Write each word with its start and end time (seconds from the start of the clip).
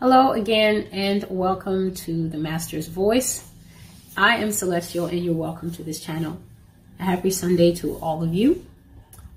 Hello 0.00 0.30
again, 0.30 0.86
and 0.92 1.24
welcome 1.28 1.92
to 1.92 2.28
the 2.28 2.38
Master's 2.38 2.86
Voice. 2.86 3.50
I 4.16 4.36
am 4.36 4.52
Celestial, 4.52 5.06
and 5.06 5.24
you're 5.24 5.34
welcome 5.34 5.72
to 5.72 5.82
this 5.82 5.98
channel. 5.98 6.40
A 7.00 7.02
happy 7.02 7.30
Sunday 7.30 7.74
to 7.74 7.96
all 7.96 8.22
of 8.22 8.32
you. 8.32 8.64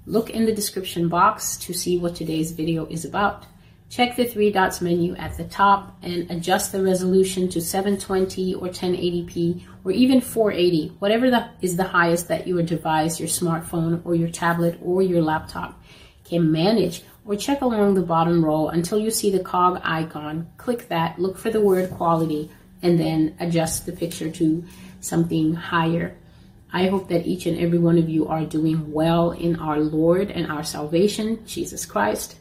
Look 0.06 0.30
in 0.30 0.46
the 0.46 0.54
description 0.54 1.10
box 1.10 1.58
to 1.66 1.74
see 1.74 1.98
what 1.98 2.14
today's 2.14 2.52
video 2.52 2.86
is 2.86 3.06
about. 3.06 3.48
Check 3.90 4.16
the 4.16 4.26
three 4.26 4.52
dots 4.52 4.82
menu 4.82 5.16
at 5.16 5.36
the 5.36 5.46
top 5.46 5.98
and 6.04 6.30
adjust 6.30 6.72
the 6.72 6.84
resolution 6.84 7.50
to 7.50 7.60
720 7.60 8.54
or 8.54 8.68
1080p 8.68 9.64
or 9.84 9.92
even 9.92 10.22
480, 10.22 10.90
whatever 11.00 11.32
the, 11.32 11.50
is 11.64 11.76
the 11.76 11.86
highest 11.86 12.28
that 12.28 12.46
your 12.46 12.62
device, 12.62 13.20
your 13.20 13.30
smartphone 13.30 14.06
or 14.06 14.14
your 14.14 14.30
tablet 14.30 14.78
or 14.84 15.02
your 15.02 15.24
laptop 15.24 15.82
can 16.24 16.52
manage 16.52 17.02
or 17.26 17.36
check 17.36 17.62
along 17.62 17.94
the 17.94 18.02
bottom 18.02 18.44
row 18.44 18.70
until 18.70 19.00
you 19.00 19.12
see 19.12 19.32
the 19.32 19.44
cog 19.44 19.80
icon. 19.84 20.50
Click 20.58 20.88
that, 20.90 21.20
look 21.20 21.38
for 21.38 21.50
the 21.50 21.62
word 21.62 21.92
quality, 21.92 22.50
and 22.82 23.00
then 23.00 23.36
adjust 23.40 23.86
the 23.86 23.92
picture 23.92 24.30
to 24.32 24.64
something 25.00 25.54
higher. 25.54 26.16
I 26.74 26.88
hope 26.88 27.10
that 27.10 27.28
each 27.28 27.46
and 27.46 27.60
every 27.60 27.78
one 27.78 27.98
of 27.98 28.10
you 28.10 28.28
are 28.28 28.46
doing 28.46 28.92
well 28.92 29.32
in 29.32 29.58
our 29.58 29.80
Lord 29.80 30.32
and 30.32 30.52
our 30.52 30.64
salvation, 30.64 31.46
Jesus 31.46 31.86
Christ. 31.86 32.38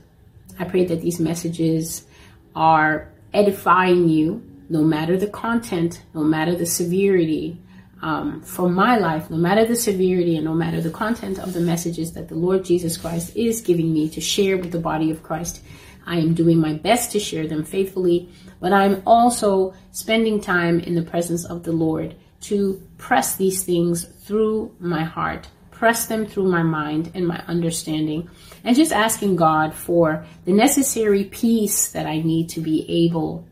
I 0.59 0.65
pray 0.65 0.85
that 0.85 1.01
these 1.01 1.19
messages 1.19 2.07
are 2.55 3.09
edifying 3.35 4.09
you, 4.09 4.43
no 4.69 4.83
matter 4.83 5.16
the 5.16 5.27
content, 5.27 6.02
no 6.15 6.23
matter 6.23 6.55
the 6.55 6.66
severity, 6.66 7.60
um, 8.02 8.40
for 8.42 8.68
my 8.68 8.96
life, 8.98 9.30
no 9.30 9.36
matter 9.36 9.64
the 9.64 9.77
severity 9.77 10.36
and 10.36 10.45
no 10.45 10.54
matter 10.54 10.80
the 10.80 10.90
content 10.90 11.38
of 11.38 11.52
the 11.52 11.60
messages 11.60 12.12
that 12.12 12.28
the 12.28 12.34
Lord 12.34 12.64
Jesus 12.64 12.96
Christ 12.96 13.36
is 13.36 13.60
giving 13.60 13.92
me 13.92 14.09
to 14.10 14.20
share 14.20 14.56
with 14.56 14.73
the 14.73 14.78
body 14.78 15.10
of 15.10 15.23
Christ, 15.23 15.62
I 16.06 16.16
am 16.16 16.34
doing 16.34 16.59
my 16.59 16.74
best 16.74 17.12
to 17.12 17.20
share 17.20 17.46
them 17.46 17.64
faithfully, 17.64 18.30
but 18.59 18.73
I'm 18.73 19.02
also 19.06 19.74
spending 19.90 20.40
time 20.40 20.80
in 20.80 20.95
the 20.95 21.02
presence 21.02 21.45
of 21.45 21.62
the 21.62 21.73
Lord 21.73 22.16
to 22.42 22.82
press 22.96 23.37
these 23.37 23.65
things 23.65 24.04
through 24.04 24.74
my 24.80 25.04
heart, 25.04 25.48
press 25.70 26.07
them 26.07 26.26
through 26.26 26.51
my 26.51 26.62
mind 26.62 27.10
and 27.14 27.29
my 27.29 27.45
understanding, 27.46 28.30
and 28.64 28.76
just 28.76 28.92
asking 28.92 29.37
God 29.37 29.74
for 29.74 30.24
the 30.46 30.52
necessary 30.52 31.24
peace 31.24 31.90
that 31.92 32.07
I 32.07 32.20
need 32.23 32.48
to 32.51 32.60
be 32.60 33.07
able 33.07 33.46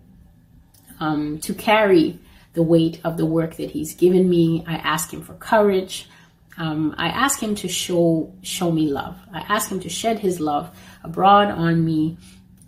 um, 1.00 1.38
to 1.40 1.54
carry 1.54 2.18
the 2.58 2.62
weight 2.64 3.00
of 3.04 3.16
the 3.16 3.24
work 3.24 3.54
that 3.54 3.70
he's 3.70 3.94
given 3.94 4.28
me. 4.28 4.64
I 4.66 4.74
ask 4.74 5.12
him 5.12 5.22
for 5.22 5.34
courage. 5.34 6.08
Um, 6.56 6.92
I 6.98 7.06
ask 7.06 7.40
him 7.40 7.54
to 7.62 7.68
show 7.68 8.34
show 8.42 8.72
me 8.72 8.86
love. 9.00 9.16
I 9.32 9.42
ask 9.48 9.70
him 9.70 9.78
to 9.86 9.88
shed 9.88 10.18
his 10.18 10.40
love 10.40 10.76
abroad 11.04 11.52
on 11.52 11.84
me. 11.84 12.18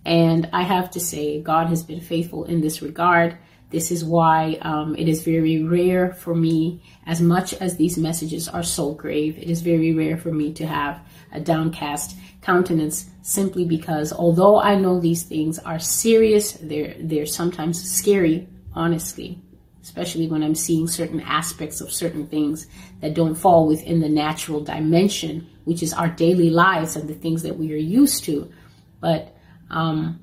And 0.04 0.48
I 0.52 0.62
have 0.62 0.92
to 0.92 1.00
say, 1.00 1.42
God 1.42 1.66
has 1.70 1.82
been 1.82 2.00
faithful 2.00 2.44
in 2.44 2.60
this 2.60 2.82
regard. 2.82 3.36
This 3.70 3.90
is 3.90 4.04
why 4.04 4.58
um, 4.62 4.94
it 4.94 5.08
is 5.08 5.24
very 5.24 5.64
rare 5.64 6.14
for 6.14 6.36
me, 6.36 6.84
as 7.04 7.20
much 7.20 7.52
as 7.54 7.76
these 7.76 7.98
messages 7.98 8.48
are 8.48 8.62
so 8.62 8.94
grave, 8.94 9.38
it 9.38 9.50
is 9.50 9.60
very 9.60 9.92
rare 9.92 10.16
for 10.16 10.32
me 10.32 10.52
to 10.54 10.66
have 10.66 11.00
a 11.32 11.40
downcast 11.40 12.16
countenance 12.42 13.10
simply 13.22 13.64
because 13.64 14.12
although 14.12 14.60
I 14.60 14.74
know 14.76 15.00
these 15.00 15.24
things 15.24 15.58
are 15.58 15.80
serious, 15.80 16.52
they're, 16.52 16.94
they're 17.00 17.26
sometimes 17.40 17.76
scary, 17.98 18.48
honestly 18.72 19.40
especially 19.82 20.26
when 20.28 20.42
I'm 20.42 20.54
seeing 20.54 20.86
certain 20.86 21.20
aspects 21.20 21.80
of 21.80 21.92
certain 21.92 22.26
things 22.26 22.66
that 23.00 23.14
don't 23.14 23.34
fall 23.34 23.66
within 23.66 24.00
the 24.00 24.08
natural 24.08 24.60
dimension, 24.60 25.48
which 25.64 25.82
is 25.82 25.92
our 25.92 26.08
daily 26.08 26.50
lives 26.50 26.96
and 26.96 27.08
the 27.08 27.14
things 27.14 27.42
that 27.42 27.56
we 27.56 27.72
are 27.72 27.76
used 27.76 28.24
to. 28.24 28.52
But 29.00 29.34
um, 29.70 30.20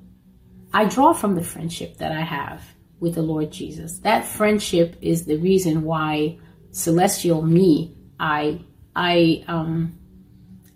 I 0.72 0.84
draw 0.84 1.12
from 1.12 1.34
the 1.34 1.44
friendship 1.44 1.98
that 1.98 2.12
I 2.12 2.20
have 2.20 2.62
with 3.00 3.14
the 3.14 3.22
Lord 3.22 3.50
Jesus. 3.50 3.98
That 4.00 4.24
friendship 4.24 4.96
is 5.00 5.24
the 5.24 5.36
reason 5.36 5.82
why 5.82 6.38
celestial 6.70 7.42
me, 7.42 7.96
I, 8.20 8.60
I, 8.94 9.44
um, 9.48 9.98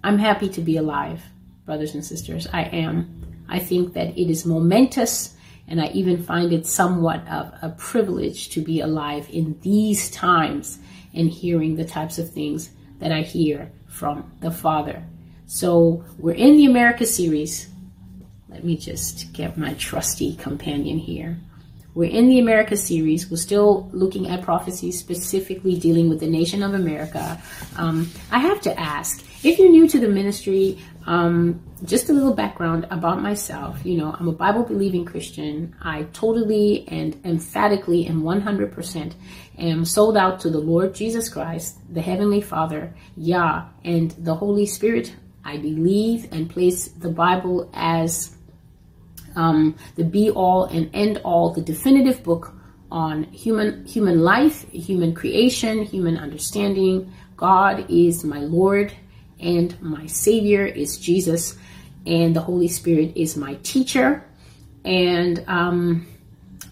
I'm 0.03 0.19
happy 0.19 0.49
to 0.51 0.61
be 0.61 0.77
alive, 0.77 1.23
brothers 1.65 1.95
and 1.95 2.05
sisters. 2.05 2.49
I 2.53 2.63
am. 2.63 3.45
I 3.49 3.59
think 3.59 3.95
that 3.95 4.19
it 4.19 4.31
is 4.31 4.47
momentous 4.47 5.37
and 5.69 5.81
I 5.81 5.89
even 5.89 6.23
find 6.23 6.53
it 6.53 6.67
somewhat 6.67 7.27
of 7.29 7.53
a 7.63 7.71
privilege 7.71 8.51
to 8.51 8.61
be 8.61 8.81
alive 8.81 9.29
in 9.31 9.59
these 9.61 10.11
times 10.11 10.79
and 11.15 11.31
hearing 11.31 11.77
the 11.77 11.85
types 11.85 12.19
of 12.19 12.31
things 12.31 12.71
that 12.99 13.13
I 13.13 13.23
hear 13.23 13.71
from 13.87 14.33
the 14.41 14.51
Father. 14.51 15.05
So 15.47 16.05
we're 16.19 16.35
in 16.35 16.57
the 16.57 16.67
America 16.67 17.07
series. 17.07 17.69
Let 18.49 18.65
me 18.65 18.77
just 18.77 19.33
get 19.33 19.59
my 19.59 19.75
trusty 19.75 20.35
companion 20.37 20.99
here. 20.99 21.39
We're 21.95 22.11
in 22.11 22.29
the 22.29 22.39
America 22.39 22.77
series. 22.77 23.31
We're 23.31 23.37
still 23.37 23.91
looking 23.93 24.29
at 24.29 24.43
prophecies 24.43 24.99
specifically 24.99 25.79
dealing 25.79 26.09
with 26.09 26.21
the 26.21 26.27
nation 26.27 26.63
of 26.63 26.73
America. 26.73 27.41
Um, 27.77 28.11
I 28.31 28.39
have 28.39 28.63
to 28.63 28.81
ask 28.81 29.23
if 29.45 29.59
you're 29.59 29.71
new 29.71 29.87
to 29.89 30.01
the 30.01 30.09
ministry, 30.09 30.79
um, 31.07 31.63
just 31.85 32.09
a 32.09 32.13
little 32.13 32.35
background 32.35 32.87
about 32.91 33.21
myself. 33.21 33.85
You 33.85 33.99
know, 33.99 34.17
I'm 34.19 34.29
a 34.29 34.33
Bible 34.33 34.63
believing 34.63 35.05
Christian. 35.05 35.75
I 35.83 36.05
totally 36.13 36.87
and 36.89 37.19
emphatically 37.25 38.07
and 38.07 38.23
100% 38.23 39.15
am 39.59 39.85
sold 39.85 40.17
out 40.17 40.41
to 40.41 40.51
the 40.51 40.59
Lord 40.59 40.95
Jesus 40.95 41.29
Christ, 41.29 41.79
the 41.93 42.01
Heavenly 42.01 42.41
Father, 42.41 42.95
Yah, 43.17 43.67
and 43.85 44.13
the 44.13 44.35
Holy 44.35 44.67
Spirit. 44.67 45.15
I 45.45 45.57
believe 45.57 46.33
and 46.33 46.49
place 46.49 46.89
the 46.89 47.11
Bible 47.11 47.69
as 47.75 48.37
um, 49.35 49.77
the 49.97 50.05
be 50.05 50.31
all 50.31 50.65
and 50.65 50.89
end 50.95 51.21
all, 51.25 51.53
the 51.53 51.63
definitive 51.63 52.23
book 52.23 52.55
on 52.93 53.25
human 53.25 53.85
human 53.87 54.21
life, 54.21 54.71
human 54.71 55.15
creation, 55.15 55.83
human 55.83 56.17
understanding. 56.17 57.13
God 57.37 57.91
is 57.91 58.23
my 58.23 58.41
Lord 58.41 58.93
and 59.43 59.81
my 59.83 60.07
Savior 60.07 60.65
is 60.65 60.97
Jesus, 60.97 61.57
and 62.07 62.35
the 62.35 62.41
Holy 62.41 62.69
Spirit 62.69 63.13
is 63.17 63.37
my 63.37 63.55
teacher. 63.63 64.25
And 64.85 65.45
um, 65.47 66.07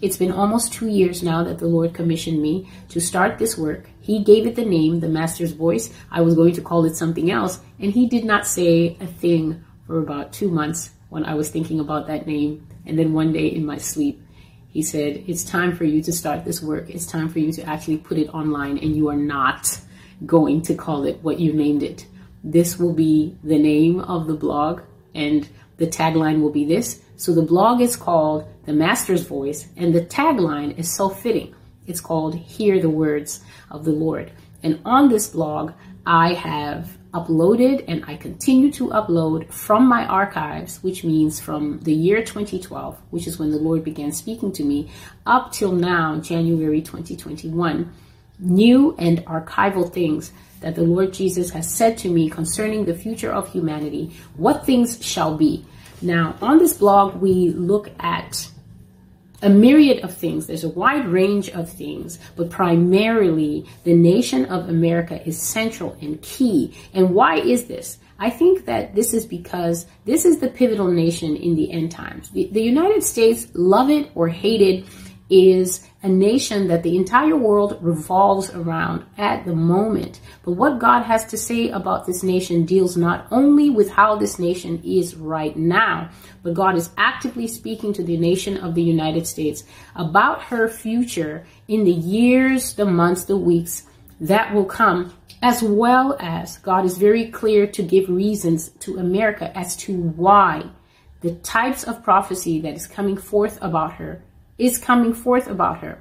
it's 0.01 0.17
been 0.17 0.31
almost 0.31 0.73
two 0.73 0.87
years 0.87 1.21
now 1.21 1.43
that 1.43 1.59
the 1.59 1.67
Lord 1.67 1.93
commissioned 1.93 2.41
me 2.41 2.69
to 2.89 2.99
start 2.99 3.37
this 3.37 3.57
work. 3.57 3.87
He 3.99 4.23
gave 4.23 4.47
it 4.47 4.55
the 4.55 4.65
name, 4.65 4.99
the 4.99 5.07
Master's 5.07 5.51
Voice. 5.51 5.93
I 6.09 6.21
was 6.21 6.35
going 6.35 6.53
to 6.55 6.61
call 6.61 6.85
it 6.85 6.95
something 6.95 7.29
else, 7.29 7.59
and 7.79 7.91
He 7.91 8.07
did 8.07 8.25
not 8.25 8.47
say 8.47 8.97
a 8.99 9.05
thing 9.05 9.63
for 9.85 9.99
about 9.99 10.33
two 10.33 10.49
months 10.49 10.91
when 11.09 11.25
I 11.25 11.35
was 11.35 11.49
thinking 11.49 11.79
about 11.79 12.07
that 12.07 12.25
name. 12.25 12.67
And 12.85 12.97
then 12.97 13.13
one 13.13 13.31
day 13.31 13.47
in 13.47 13.65
my 13.65 13.77
sleep, 13.77 14.21
He 14.69 14.81
said, 14.81 15.23
It's 15.27 15.43
time 15.43 15.75
for 15.75 15.83
you 15.83 16.01
to 16.03 16.11
start 16.11 16.45
this 16.45 16.61
work. 16.61 16.89
It's 16.89 17.05
time 17.05 17.29
for 17.29 17.39
you 17.39 17.51
to 17.53 17.63
actually 17.63 17.97
put 17.97 18.17
it 18.17 18.33
online, 18.33 18.77
and 18.77 18.95
you 18.95 19.09
are 19.09 19.17
not 19.17 19.79
going 20.25 20.61
to 20.63 20.75
call 20.75 21.05
it 21.05 21.19
what 21.21 21.39
you 21.39 21.53
named 21.53 21.83
it. 21.83 22.05
This 22.43 22.79
will 22.79 22.93
be 22.93 23.37
the 23.43 23.59
name 23.59 23.99
of 23.99 24.27
the 24.27 24.33
blog 24.33 24.81
and 25.13 25.47
the 25.77 25.87
tagline 25.87 26.41
will 26.41 26.51
be 26.51 26.65
this. 26.65 27.01
So 27.15 27.33
the 27.33 27.41
blog 27.41 27.81
is 27.81 27.95
called 27.95 28.47
The 28.65 28.73
Master's 28.73 29.23
Voice 29.23 29.67
and 29.77 29.93
the 29.93 30.01
tagline 30.01 30.77
is 30.77 30.91
so 30.91 31.09
fitting. 31.09 31.55
It's 31.87 32.01
called 32.01 32.35
Hear 32.35 32.79
the 32.79 32.89
Words 32.89 33.41
of 33.69 33.85
the 33.85 33.91
Lord. 33.91 34.31
And 34.63 34.79
on 34.85 35.09
this 35.09 35.27
blog, 35.27 35.73
I 36.05 36.33
have 36.33 36.97
uploaded 37.13 37.83
and 37.87 38.03
I 38.07 38.15
continue 38.15 38.71
to 38.73 38.87
upload 38.89 39.51
from 39.51 39.85
my 39.85 40.05
archives, 40.05 40.81
which 40.81 41.03
means 41.03 41.39
from 41.39 41.79
the 41.81 41.93
year 41.93 42.21
2012, 42.21 42.97
which 43.09 43.27
is 43.27 43.37
when 43.37 43.51
the 43.51 43.57
Lord 43.57 43.83
began 43.83 44.11
speaking 44.11 44.51
to 44.53 44.63
me, 44.63 44.89
up 45.25 45.51
till 45.51 45.73
now, 45.73 46.19
January 46.19 46.81
2021, 46.81 47.91
new 48.39 48.95
and 48.97 49.19
archival 49.25 49.91
things 49.91 50.31
that 50.61 50.75
the 50.75 50.83
Lord 50.83 51.13
Jesus 51.13 51.49
has 51.51 51.71
said 51.71 51.97
to 51.99 52.09
me 52.09 52.29
concerning 52.29 52.85
the 52.85 52.93
future 52.93 53.31
of 53.31 53.51
humanity, 53.51 54.11
what 54.37 54.65
things 54.65 55.03
shall 55.05 55.35
be. 55.35 55.65
Now, 56.01 56.35
on 56.41 56.57
this 56.57 56.73
blog, 56.73 57.15
we 57.15 57.49
look 57.49 57.91
at 57.99 58.49
a 59.43 59.49
myriad 59.49 60.03
of 60.03 60.13
things. 60.13 60.47
There's 60.47 60.63
a 60.63 60.69
wide 60.69 61.07
range 61.07 61.49
of 61.49 61.69
things, 61.69 62.19
but 62.35 62.49
primarily 62.49 63.65
the 63.83 63.95
nation 63.95 64.45
of 64.45 64.69
America 64.69 65.25
is 65.27 65.41
central 65.41 65.97
and 66.01 66.21
key. 66.21 66.75
And 66.93 67.13
why 67.13 67.37
is 67.37 67.65
this? 67.65 67.97
I 68.19 68.29
think 68.29 68.65
that 68.65 68.93
this 68.93 69.15
is 69.15 69.25
because 69.25 69.87
this 70.05 70.25
is 70.25 70.37
the 70.39 70.47
pivotal 70.47 70.89
nation 70.89 71.35
in 71.35 71.55
the 71.55 71.71
end 71.71 71.91
times. 71.91 72.29
The, 72.29 72.49
the 72.51 72.61
United 72.61 73.03
States, 73.03 73.47
love 73.55 73.89
it 73.89 74.11
or 74.13 74.27
hate 74.27 74.61
it, 74.61 74.85
is 75.31 75.87
a 76.03 76.09
nation 76.09 76.67
that 76.67 76.83
the 76.83 76.97
entire 76.97 77.37
world 77.37 77.77
revolves 77.81 78.49
around 78.51 79.05
at 79.17 79.45
the 79.45 79.55
moment. 79.55 80.19
But 80.43 80.53
what 80.53 80.79
God 80.79 81.03
has 81.03 81.25
to 81.27 81.37
say 81.37 81.69
about 81.69 82.05
this 82.05 82.21
nation 82.21 82.65
deals 82.65 82.97
not 82.97 83.27
only 83.31 83.69
with 83.69 83.89
how 83.89 84.17
this 84.17 84.37
nation 84.37 84.81
is 84.83 85.15
right 85.15 85.55
now, 85.55 86.09
but 86.43 86.53
God 86.53 86.75
is 86.75 86.89
actively 86.97 87.47
speaking 87.47 87.93
to 87.93 88.03
the 88.03 88.17
nation 88.17 88.57
of 88.57 88.75
the 88.75 88.83
United 88.83 89.25
States 89.25 89.63
about 89.95 90.43
her 90.43 90.67
future 90.67 91.45
in 91.67 91.85
the 91.85 91.91
years, 91.91 92.73
the 92.73 92.85
months, 92.85 93.23
the 93.23 93.37
weeks 93.37 93.83
that 94.19 94.53
will 94.53 94.65
come, 94.65 95.13
as 95.41 95.63
well 95.63 96.17
as 96.19 96.57
God 96.57 96.83
is 96.83 96.97
very 96.97 97.27
clear 97.27 97.65
to 97.67 97.81
give 97.81 98.09
reasons 98.09 98.69
to 98.81 98.97
America 98.97 99.55
as 99.57 99.77
to 99.77 99.95
why 99.95 100.69
the 101.21 101.35
types 101.35 101.83
of 101.83 102.03
prophecy 102.03 102.59
that 102.61 102.73
is 102.73 102.85
coming 102.85 103.15
forth 103.15 103.57
about 103.61 103.93
her 103.93 104.21
is 104.61 104.77
coming 104.77 105.13
forth 105.13 105.47
about 105.47 105.79
her. 105.79 105.99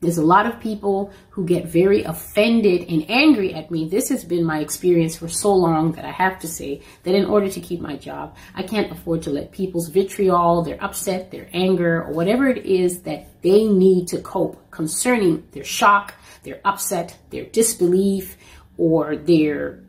There's 0.00 0.18
a 0.18 0.24
lot 0.24 0.46
of 0.46 0.60
people 0.60 1.12
who 1.30 1.44
get 1.44 1.66
very 1.66 2.04
offended 2.04 2.88
and 2.88 3.10
angry 3.10 3.52
at 3.54 3.70
me. 3.70 3.86
This 3.88 4.08
has 4.08 4.24
been 4.24 4.44
my 4.44 4.60
experience 4.60 5.16
for 5.16 5.28
so 5.28 5.54
long 5.54 5.92
that 5.92 6.06
I 6.06 6.10
have 6.10 6.38
to 6.40 6.48
say 6.48 6.80
that 7.02 7.14
in 7.14 7.26
order 7.26 7.50
to 7.50 7.60
keep 7.60 7.80
my 7.80 7.96
job, 7.96 8.36
I 8.54 8.62
can't 8.62 8.90
afford 8.90 9.22
to 9.22 9.30
let 9.30 9.52
people's 9.52 9.88
vitriol, 9.88 10.62
their 10.62 10.82
upset, 10.82 11.30
their 11.30 11.48
anger, 11.52 12.02
or 12.02 12.12
whatever 12.12 12.48
it 12.48 12.64
is 12.64 13.02
that 13.02 13.42
they 13.42 13.64
need 13.64 14.08
to 14.08 14.18
cope 14.22 14.70
concerning 14.70 15.46
their 15.52 15.64
shock, 15.64 16.14
their 16.44 16.60
upset, 16.64 17.18
their 17.28 17.44
disbelief, 17.44 18.38
or 18.78 19.16
their, 19.16 19.84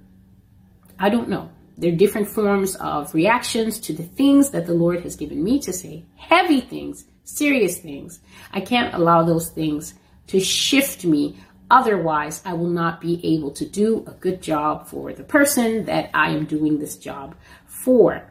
I 0.99 1.07
don't 1.07 1.29
know, 1.29 1.49
their 1.77 1.93
different 1.93 2.27
forms 2.27 2.75
of 2.75 3.13
reactions 3.13 3.79
to 3.81 3.93
the 3.93 4.03
things 4.03 4.51
that 4.51 4.65
the 4.65 4.73
Lord 4.73 5.01
has 5.03 5.15
given 5.15 5.41
me 5.41 5.59
to 5.61 5.71
say, 5.71 6.03
heavy 6.17 6.59
things, 6.59 7.05
serious 7.23 7.79
things. 7.79 8.19
I 8.51 8.61
can't 8.61 8.93
allow 8.93 9.23
those 9.23 9.49
things 9.49 9.93
to 10.27 10.39
shift 10.39 11.05
me. 11.05 11.37
Otherwise, 11.69 12.41
I 12.45 12.53
will 12.53 12.69
not 12.69 12.99
be 12.99 13.19
able 13.35 13.51
to 13.51 13.65
do 13.65 14.03
a 14.07 14.11
good 14.11 14.41
job 14.41 14.87
for 14.87 15.13
the 15.13 15.23
person 15.23 15.85
that 15.85 16.09
I 16.13 16.31
am 16.31 16.45
doing 16.45 16.79
this 16.79 16.97
job 16.97 17.35
for. 17.65 18.23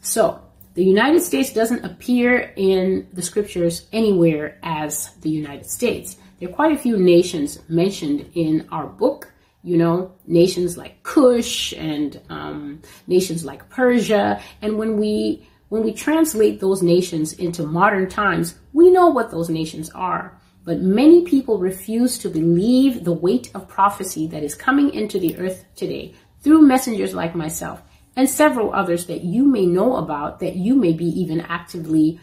So, 0.00 0.40
the 0.74 0.84
United 0.84 1.22
States 1.22 1.52
doesn't 1.54 1.84
appear 1.86 2.52
in 2.54 3.08
the 3.12 3.22
scriptures 3.22 3.86
anywhere 3.92 4.58
as 4.62 5.14
the 5.22 5.30
United 5.30 5.66
States. 5.70 6.16
There 6.38 6.50
are 6.50 6.52
quite 6.52 6.72
a 6.72 6.78
few 6.78 6.98
nations 6.98 7.58
mentioned 7.66 8.30
in 8.34 8.68
our 8.70 8.86
book, 8.86 9.32
you 9.62 9.78
know, 9.78 10.12
nations 10.26 10.76
like 10.76 11.02
Cush 11.02 11.72
and 11.72 12.20
um, 12.28 12.82
nations 13.06 13.42
like 13.42 13.70
Persia. 13.70 14.42
And 14.60 14.76
when 14.76 14.98
we 14.98 15.48
when 15.68 15.82
we 15.82 15.92
translate 15.92 16.60
those 16.60 16.82
nations 16.82 17.32
into 17.32 17.66
modern 17.66 18.08
times, 18.08 18.54
we 18.72 18.90
know 18.90 19.08
what 19.08 19.30
those 19.30 19.48
nations 19.48 19.90
are. 19.90 20.38
But 20.64 20.80
many 20.80 21.24
people 21.24 21.58
refuse 21.58 22.18
to 22.18 22.28
believe 22.28 23.04
the 23.04 23.12
weight 23.12 23.50
of 23.54 23.68
prophecy 23.68 24.26
that 24.28 24.42
is 24.42 24.54
coming 24.54 24.92
into 24.92 25.18
the 25.18 25.36
earth 25.38 25.64
today 25.76 26.14
through 26.40 26.66
messengers 26.66 27.14
like 27.14 27.34
myself 27.34 27.82
and 28.16 28.28
several 28.28 28.72
others 28.72 29.06
that 29.06 29.22
you 29.22 29.44
may 29.44 29.66
know 29.66 29.96
about 29.96 30.40
that 30.40 30.56
you 30.56 30.74
may 30.74 30.92
be 30.92 31.04
even 31.04 31.40
actively 31.42 32.18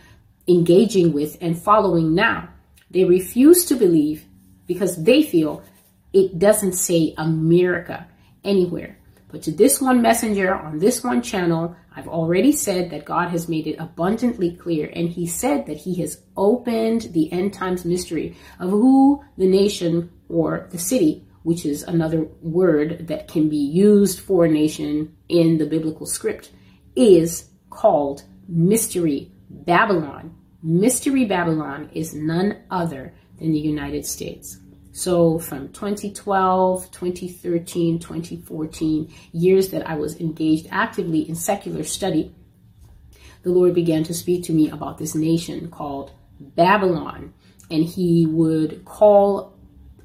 engaging 0.47 1.13
with 1.13 1.37
and 1.39 1.61
following 1.61 2.15
now. 2.15 2.49
They 2.91 3.05
refuse 3.05 3.65
to 3.65 3.75
believe 3.75 4.25
because 4.67 5.03
they 5.03 5.23
feel 5.23 5.63
it 6.11 6.39
doesn't 6.39 6.73
say 6.73 7.13
America 7.17 8.07
anywhere. 8.43 8.97
But 9.33 9.41
to 9.43 9.51
this 9.51 9.81
one 9.81 10.03
messenger 10.03 10.53
on 10.53 10.77
this 10.77 11.03
one 11.03 11.23
channel, 11.23 11.75
I've 11.95 12.07
already 12.07 12.51
said 12.51 12.91
that 12.91 13.03
God 13.03 13.29
has 13.29 13.49
made 13.49 13.65
it 13.65 13.77
abundantly 13.79 14.51
clear, 14.55 14.91
and 14.95 15.09
He 15.09 15.25
said 15.25 15.65
that 15.65 15.77
He 15.77 15.95
has 16.01 16.21
opened 16.37 17.01
the 17.13 17.33
end 17.33 17.51
times 17.51 17.83
mystery 17.83 18.35
of 18.59 18.69
who 18.69 19.23
the 19.39 19.47
nation 19.47 20.11
or 20.29 20.67
the 20.69 20.77
city, 20.77 21.25
which 21.41 21.65
is 21.65 21.81
another 21.81 22.27
word 22.43 23.07
that 23.07 23.27
can 23.27 23.49
be 23.49 23.57
used 23.57 24.19
for 24.19 24.47
nation 24.47 25.17
in 25.29 25.57
the 25.57 25.65
biblical 25.65 26.05
script, 26.05 26.51
is 26.95 27.49
called 27.71 28.21
Mystery 28.47 29.31
Babylon. 29.49 30.35
Mystery 30.61 31.25
Babylon 31.25 31.89
is 31.91 32.13
none 32.13 32.59
other 32.69 33.15
than 33.39 33.51
the 33.51 33.57
United 33.57 34.05
States. 34.05 34.59
So 34.93 35.39
from 35.39 35.69
2012, 35.69 36.91
2013, 36.91 37.97
2014, 37.97 39.13
years 39.31 39.69
that 39.69 39.89
I 39.89 39.95
was 39.95 40.19
engaged 40.19 40.67
actively 40.69 41.27
in 41.27 41.33
secular 41.33 41.83
study, 41.83 42.33
the 43.41 43.49
Lord 43.49 43.73
began 43.73 44.03
to 44.03 44.13
speak 44.13 44.43
to 44.45 44.53
me 44.53 44.69
about 44.69 44.99
this 44.99 45.15
nation 45.15 45.71
called 45.71 46.11
Babylon. 46.39 47.33
And 47.71 47.83
he 47.83 48.27
would 48.27 48.85
call 48.85 49.57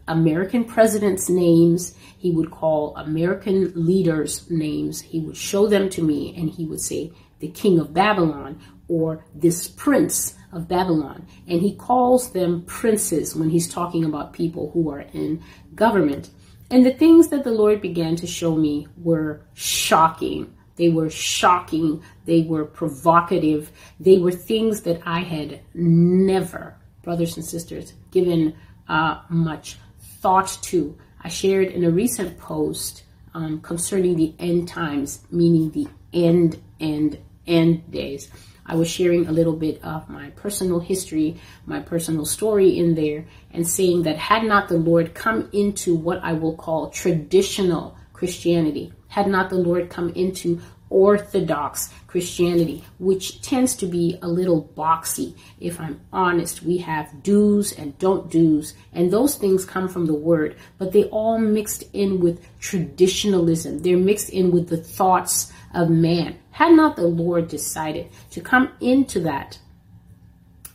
American 0.09 0.65
presidents' 0.65 1.29
names, 1.29 1.95
he 2.17 2.31
would 2.31 2.51
call 2.51 2.97
American 2.97 3.73
leaders' 3.75 4.51
names, 4.51 5.03
he 5.03 5.21
would 5.21 5.37
show 5.37 5.67
them 5.67 5.91
to 5.91 6.03
me, 6.03 6.35
and 6.35 6.49
he 6.49 6.65
would 6.65 6.81
say, 6.81 7.13
the 7.41 7.49
king 7.49 7.79
of 7.79 7.93
Babylon, 7.93 8.59
or 8.89 9.27
this 9.35 9.69
prince 9.69 10.35
of 10.53 10.69
Babylon. 10.69 11.27
And 11.47 11.61
he 11.61 11.75
calls 11.75 12.33
them 12.33 12.63
princes 12.63 13.35
when 13.35 13.51
he's 13.51 13.69
talking 13.69 14.05
about 14.05 14.33
people 14.33 14.71
who 14.73 14.91
are 14.91 15.05
in 15.13 15.43
government. 15.75 16.31
And 16.71 16.85
the 16.85 16.93
things 16.93 17.29
that 17.29 17.45
the 17.45 17.51
Lord 17.51 17.81
began 17.81 18.17
to 18.17 18.27
show 18.27 18.55
me 18.57 18.87
were 18.97 19.43
shocking. 19.55 20.53
They 20.77 20.91
were 20.91 21.11
shocking. 21.11 22.03
They 22.25 22.43
were 22.43 22.65
provocative. 22.65 23.73
They 23.99 24.19
were 24.19 24.33
things 24.33 24.83
that 24.83 25.03
I 25.05 25.21
had 25.21 25.61
never, 25.75 26.77
brothers 27.03 27.37
and 27.37 27.45
sisters, 27.45 27.95
given 28.11 28.55
uh, 28.89 29.23
much 29.29 29.79
thought 30.21 30.59
to. 30.63 30.97
I 31.21 31.29
shared 31.29 31.69
in 31.69 31.85
a 31.85 31.91
recent 31.91 32.39
post 32.39 33.05
um, 33.35 33.61
concerning 33.61 34.17
the 34.17 34.35
end 34.39 34.69
times, 34.69 35.21
meaning 35.31 35.71
the 35.71 35.89
end, 36.13 36.63
end, 36.81 37.19
end 37.47 37.91
days. 37.91 38.31
I 38.69 38.77
was 38.77 38.89
sharing 38.89 39.27
a 39.27 39.33
little 39.33 39.57
bit 39.57 39.83
of 39.83 40.09
my 40.11 40.29
personal 40.31 40.79
history, 40.79 41.41
my 41.65 41.81
personal 41.81 42.27
story 42.27 42.79
in 42.79 42.95
there, 42.95 43.25
and 43.51 43.67
saying 43.67 44.03
that 44.03 44.19
had 44.19 44.45
not 44.45 44.69
the 44.69 44.77
Lord 44.77 45.15
come 45.15 45.49
into 45.53 45.95
what 45.95 46.23
I 46.23 46.35
will 46.35 46.55
call 46.55 46.91
traditional 46.91 47.97
Christianity, 48.13 48.93
had 49.09 49.27
not 49.27 49.49
the 49.49 49.57
Lord 49.57 49.89
come 49.89 50.11
into 50.11 50.61
Orthodox 50.91 51.91
Christianity, 52.07 52.85
which 52.99 53.43
tends 53.43 53.77
to 53.77 53.87
be 53.87 54.19
a 54.23 54.29
little 54.29 54.73
boxy. 54.77 55.35
If 55.61 55.81
I'm 55.81 56.01
honest, 56.13 56.63
we 56.63 56.79
have 56.79 57.23
do's 57.23 57.73
and 57.73 57.99
don't 57.99 58.31
do's, 58.31 58.75
and 58.93 59.11
those 59.11 59.37
things 59.37 59.65
come 59.65 59.89
from 59.89 60.07
the 60.07 60.15
word, 60.15 60.57
but 60.79 60.93
they 60.93 61.05
all 61.05 61.39
mixed 61.39 61.85
in 61.93 62.21
with 62.21 62.45
traditionalism. 62.59 63.81
They're 63.81 63.97
mixed 63.97 64.31
in 64.31 64.51
with 64.51 64.69
the 64.69 64.79
thoughts 64.79 65.53
of 65.75 65.91
man. 65.91 66.39
Had 66.51 66.73
not 66.73 66.97
the 66.97 67.07
Lord 67.07 67.49
decided 67.49 68.09
to 68.31 68.41
come 68.41 68.71
into 68.81 69.21
that 69.21 69.59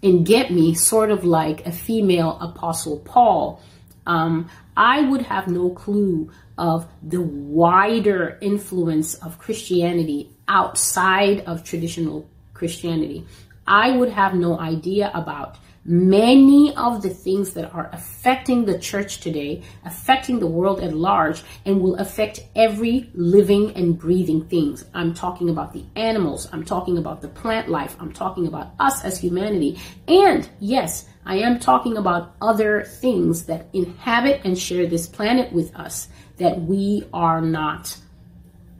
and 0.02 0.26
get 0.26 0.52
me 0.52 0.74
sort 0.76 1.12
of 1.12 1.24
like 1.24 1.66
a 1.66 1.72
female 1.72 2.38
apostle 2.42 3.00
Paul, 3.00 3.62
um, 4.06 4.50
I 4.76 5.02
would 5.02 5.24
have 5.24 5.48
no 5.48 5.70
clue 5.70 6.32
of 6.58 6.88
the 7.02 7.22
wider 7.22 8.38
influence 8.42 9.16
of 9.16 9.40
Christianity 9.40 10.30
outside 10.48 11.42
of 11.42 11.64
traditional 11.64 12.30
Christianity. 12.54 13.26
I 13.66 13.92
would 13.92 14.10
have 14.10 14.36
no 14.36 14.60
idea 14.60 15.10
about 15.14 15.58
many 15.86 16.74
of 16.76 17.02
the 17.02 17.10
things 17.10 17.54
that 17.54 17.74
are 17.74 17.90
affecting 17.92 18.66
the 18.66 18.80
church 18.80 19.20
today, 19.20 19.64
affecting 19.86 20.40
the 20.40 20.48
world 20.48 20.80
at 20.80 20.96
large, 20.96 21.44
and 21.66 21.82
will 21.82 21.96
affect 21.96 22.42
every 22.56 23.10
living 23.14 23.76
and 23.76 23.98
breathing 23.98 24.46
things. 24.48 24.86
I'm 24.94 25.14
talking 25.14 25.50
about 25.50 25.74
the 25.74 25.84
animals, 25.96 26.48
I'm 26.52 26.64
talking 26.64 26.98
about 26.98 27.22
the 27.22 27.28
plant 27.28 27.70
life, 27.70 27.96
I'm 28.00 28.14
talking 28.14 28.48
about 28.48 28.72
us 28.80 29.04
as 29.04 29.20
humanity. 29.20 29.80
And 30.08 30.48
yes, 30.60 31.06
I 31.26 31.38
am 31.38 31.60
talking 31.60 31.98
about 31.98 32.36
other 32.42 32.84
things 32.84 33.46
that 33.46 33.68
inhabit 33.74 34.42
and 34.44 34.58
share 34.58 34.88
this 34.88 35.08
planet 35.08 35.52
with 35.52 35.76
us 35.76 36.08
that 36.38 36.62
we 36.62 37.08
are 37.14 37.42
not 37.42 37.98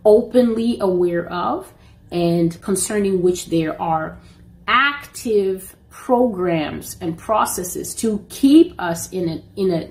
openly 0.06 0.78
aware 0.80 1.26
of 1.32 1.72
and 2.12 2.62
concerning 2.62 3.22
which 3.22 3.48
there 3.48 3.82
are 3.82 4.20
active 4.68 5.76
programs 5.94 6.98
and 7.02 7.16
processes 7.18 7.94
to 7.94 8.26
keep 8.28 8.74
us 8.82 9.10
in 9.12 9.30
a 9.30 9.44
in 9.56 9.72
a 9.72 9.90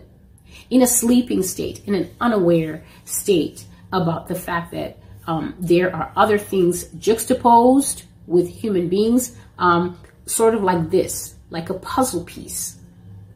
in 0.69 0.83
a 0.83 0.87
sleeping 0.87 1.43
state, 1.43 1.81
in 1.87 1.95
an 1.95 2.11
unaware 2.21 2.85
state 3.05 3.65
about 3.93 4.27
the 4.27 4.35
fact 4.35 4.73
that 4.73 4.99
um, 5.27 5.55
there 5.61 5.95
are 5.95 6.13
other 6.17 6.39
things 6.39 6.85
juxtaposed 6.99 8.03
with 8.27 8.49
human 8.49 8.89
beings, 8.89 9.37
um, 9.59 9.97
sort 10.27 10.55
of 10.55 10.63
like 10.63 10.91
this, 10.91 11.37
like 11.51 11.71
a 11.71 11.75
puzzle 11.75 12.25
piece. 12.25 12.79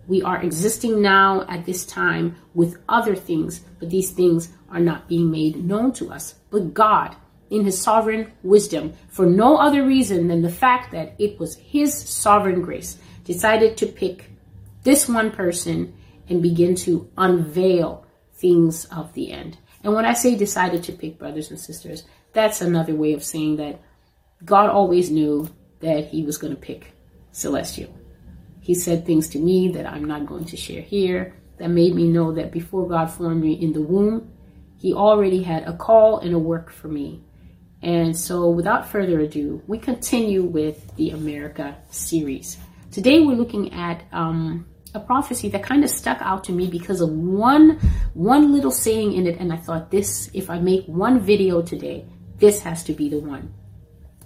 We 0.08 0.22
are 0.22 0.42
existing 0.42 1.00
now 1.00 1.46
at 1.48 1.66
this 1.66 1.86
time 1.86 2.36
with 2.54 2.78
other 2.88 3.14
things, 3.14 3.60
but 3.78 3.90
these 3.90 4.10
things 4.10 4.48
are 4.70 4.80
not 4.80 5.08
being 5.08 5.30
made 5.30 5.64
known 5.64 5.92
to 5.94 6.10
us. 6.12 6.34
But 6.50 6.74
God 6.74 7.14
in 7.50 7.64
his 7.64 7.80
sovereign 7.80 8.32
wisdom 8.42 8.92
for 9.08 9.26
no 9.26 9.56
other 9.56 9.84
reason 9.84 10.28
than 10.28 10.42
the 10.42 10.50
fact 10.50 10.92
that 10.92 11.14
it 11.18 11.38
was 11.38 11.56
his 11.56 11.94
sovereign 11.94 12.62
grace 12.62 12.98
decided 13.24 13.76
to 13.76 13.86
pick 13.86 14.30
this 14.82 15.08
one 15.08 15.30
person 15.30 15.94
and 16.28 16.42
begin 16.42 16.74
to 16.74 17.10
unveil 17.16 18.06
things 18.34 18.84
of 18.86 19.12
the 19.14 19.32
end. 19.32 19.58
And 19.82 19.94
when 19.94 20.04
I 20.04 20.14
say 20.14 20.34
decided 20.34 20.82
to 20.84 20.92
pick 20.92 21.18
brothers 21.18 21.50
and 21.50 21.58
sisters, 21.58 22.04
that's 22.32 22.60
another 22.60 22.94
way 22.94 23.12
of 23.12 23.24
saying 23.24 23.56
that 23.56 23.80
God 24.44 24.68
always 24.68 25.10
knew 25.10 25.48
that 25.80 26.08
he 26.08 26.24
was 26.24 26.38
going 26.38 26.54
to 26.54 26.60
pick 26.60 26.92
Celestial. 27.32 27.94
He 28.60 28.74
said 28.74 29.06
things 29.06 29.28
to 29.30 29.38
me 29.38 29.68
that 29.72 29.86
I'm 29.86 30.04
not 30.04 30.26
going 30.26 30.44
to 30.46 30.56
share 30.56 30.82
here 30.82 31.34
that 31.58 31.68
made 31.68 31.94
me 31.94 32.08
know 32.08 32.32
that 32.32 32.52
before 32.52 32.88
God 32.88 33.06
formed 33.06 33.42
me 33.42 33.52
in 33.52 33.72
the 33.72 33.80
womb, 33.80 34.32
he 34.78 34.92
already 34.92 35.42
had 35.42 35.66
a 35.68 35.76
call 35.76 36.18
and 36.18 36.34
a 36.34 36.38
work 36.38 36.70
for 36.70 36.88
me 36.88 37.22
And 37.86 38.18
so, 38.18 38.50
without 38.50 38.88
further 38.88 39.20
ado, 39.20 39.62
we 39.68 39.78
continue 39.78 40.42
with 40.42 40.96
the 40.96 41.10
America 41.10 41.76
series. 41.90 42.56
Today, 42.90 43.20
we're 43.20 43.36
looking 43.36 43.72
at 43.72 44.02
um, 44.10 44.66
a 44.92 44.98
prophecy 44.98 45.48
that 45.50 45.62
kind 45.62 45.84
of 45.84 45.90
stuck 45.90 46.20
out 46.20 46.42
to 46.44 46.52
me 46.52 46.66
because 46.66 47.00
of 47.00 47.10
one 47.10 47.78
one 48.12 48.52
little 48.52 48.72
saying 48.72 49.12
in 49.12 49.28
it, 49.28 49.38
and 49.38 49.52
I 49.52 49.56
thought 49.58 49.92
this: 49.92 50.28
if 50.34 50.50
I 50.50 50.58
make 50.58 50.84
one 50.86 51.20
video 51.20 51.62
today, 51.62 52.04
this 52.38 52.58
has 52.62 52.82
to 52.84 52.92
be 52.92 53.08
the 53.08 53.20
one. 53.20 53.54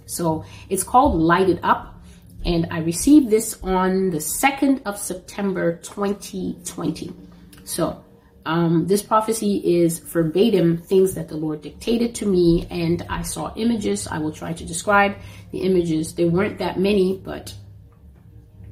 So 0.07 0.43
it's 0.67 0.83
called 0.83 1.21
Light 1.21 1.47
It 1.47 1.59
Up, 1.61 2.01
and 2.43 2.65
I 2.71 2.79
received 2.79 3.29
this 3.29 3.61
on 3.61 4.09
the 4.09 4.21
second 4.21 4.81
of 4.87 4.97
September, 4.97 5.77
2020. 5.83 7.13
So 7.63 8.03
um, 8.45 8.87
this 8.87 9.03
prophecy 9.03 9.81
is 9.83 9.99
verbatim 9.99 10.77
things 10.77 11.13
that 11.13 11.27
the 11.27 11.37
Lord 11.37 11.61
dictated 11.61 12.15
to 12.15 12.25
me, 12.25 12.67
and 12.69 13.05
I 13.09 13.21
saw 13.21 13.53
images. 13.55 14.07
I 14.07 14.17
will 14.17 14.31
try 14.31 14.53
to 14.53 14.65
describe 14.65 15.15
the 15.51 15.59
images. 15.59 16.15
There 16.15 16.27
weren't 16.27 16.57
that 16.57 16.79
many, 16.79 17.21
but 17.23 17.53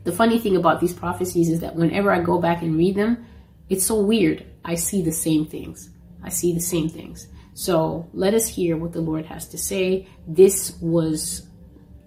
the 0.04 0.12
funny 0.12 0.40
thing 0.40 0.56
about 0.56 0.80
these 0.80 0.94
prophecies 0.94 1.50
is 1.50 1.60
that 1.60 1.76
whenever 1.76 2.12
I 2.12 2.22
go 2.22 2.40
back 2.40 2.62
and 2.62 2.78
read 2.78 2.96
them, 2.96 3.26
it's 3.70 3.86
so 3.86 4.02
weird. 4.02 4.46
I 4.66 4.76
see 4.76 5.04
the 5.04 5.12
same 5.12 5.46
things. 5.46 5.90
I 6.24 6.30
see 6.30 6.54
the 6.54 6.60
same 6.60 6.90
things. 6.90 7.28
So 7.54 8.10
let 8.14 8.34
us 8.34 8.48
hear 8.48 8.76
what 8.78 8.94
the 8.94 9.02
Lord 9.02 9.26
has 9.26 9.48
to 9.50 9.58
say. 9.58 10.08
This 10.28 10.78
was 10.82 11.48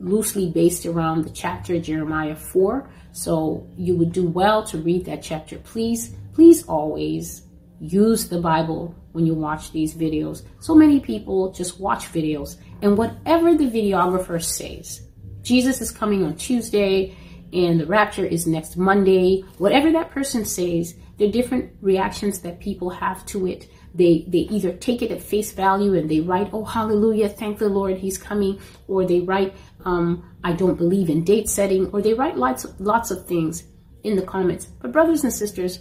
loosely 0.01 0.51
based 0.51 0.85
around 0.85 1.23
the 1.23 1.31
chapter 1.31 1.79
Jeremiah 1.79 2.35
4. 2.35 2.91
So 3.13 3.69
you 3.77 3.95
would 3.97 4.13
do 4.13 4.27
well 4.27 4.65
to 4.65 4.79
read 4.79 5.05
that 5.05 5.23
chapter. 5.23 5.59
Please, 5.59 6.15
please 6.33 6.65
always 6.65 7.43
use 7.83 8.29
the 8.29 8.41
Bible 8.41 8.95
when 9.11 9.27
you 9.27 9.35
watch 9.35 9.73
these 9.73 9.95
videos. 9.95 10.43
So 10.61 10.75
many 10.75 11.01
people 11.01 11.53
just 11.53 11.81
watch 11.81 12.05
videos 12.13 12.57
and 12.81 12.97
whatever 12.97 13.55
the 13.55 13.69
videographer 13.69 14.43
says, 14.43 15.03
Jesus 15.43 15.81
is 15.81 15.91
coming 15.91 16.25
on 16.25 16.37
Tuesday 16.37 17.17
and 17.53 17.81
the 17.81 17.87
rapture 17.87 18.25
is 18.25 18.47
next 18.47 18.77
Monday, 18.77 19.45
whatever 19.59 19.91
that 19.93 20.11
person 20.11 20.45
says, 20.45 20.95
there 21.19 21.29
are 21.29 21.33
different 21.33 21.73
reactions 21.81 22.41
that 22.41 22.61
people 22.61 22.89
have 22.89 23.27
to 23.27 23.47
it. 23.47 23.69
They 23.95 24.25
they 24.29 24.39
either 24.39 24.73
take 24.73 25.03
it 25.03 25.11
at 25.11 25.21
face 25.21 25.53
value 25.53 25.95
and 25.95 26.09
they 26.09 26.21
write, 26.21 26.49
"Oh 26.53 26.65
hallelujah, 26.65 27.29
thank 27.29 27.59
the 27.59 27.69
Lord, 27.69 27.99
he's 27.99 28.17
coming," 28.17 28.59
or 28.89 29.05
they 29.05 29.21
write, 29.21 29.55
um, 29.85 30.25
"I 30.43 30.53
don't 30.53 30.79
believe 30.79 31.11
in 31.11 31.25
date 31.25 31.51
setting," 31.51 31.91
or 31.93 32.01
they 32.01 32.15
write 32.15 32.39
lots 32.39 32.67
lots 32.79 33.11
of 33.11 33.27
things 33.27 33.65
in 34.03 34.17
the 34.17 34.23
comments. 34.23 34.67
But 34.81 34.93
brothers 34.93 35.25
and 35.25 35.33
sisters, 35.33 35.81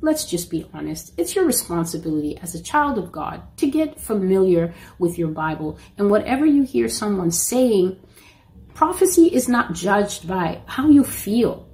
let's 0.00 0.24
just 0.24 0.50
be 0.50 0.66
honest. 0.72 1.12
It's 1.16 1.34
your 1.34 1.44
responsibility 1.44 2.38
as 2.42 2.54
a 2.54 2.62
child 2.62 2.98
of 2.98 3.12
God 3.12 3.42
to 3.58 3.70
get 3.70 4.00
familiar 4.00 4.74
with 4.98 5.18
your 5.18 5.28
Bible. 5.28 5.78
And 5.98 6.10
whatever 6.10 6.46
you 6.46 6.62
hear 6.62 6.88
someone 6.88 7.30
saying, 7.30 7.98
prophecy 8.74 9.26
is 9.26 9.48
not 9.48 9.74
judged 9.74 10.26
by 10.26 10.62
how 10.66 10.88
you 10.88 11.04
feel. 11.04 11.69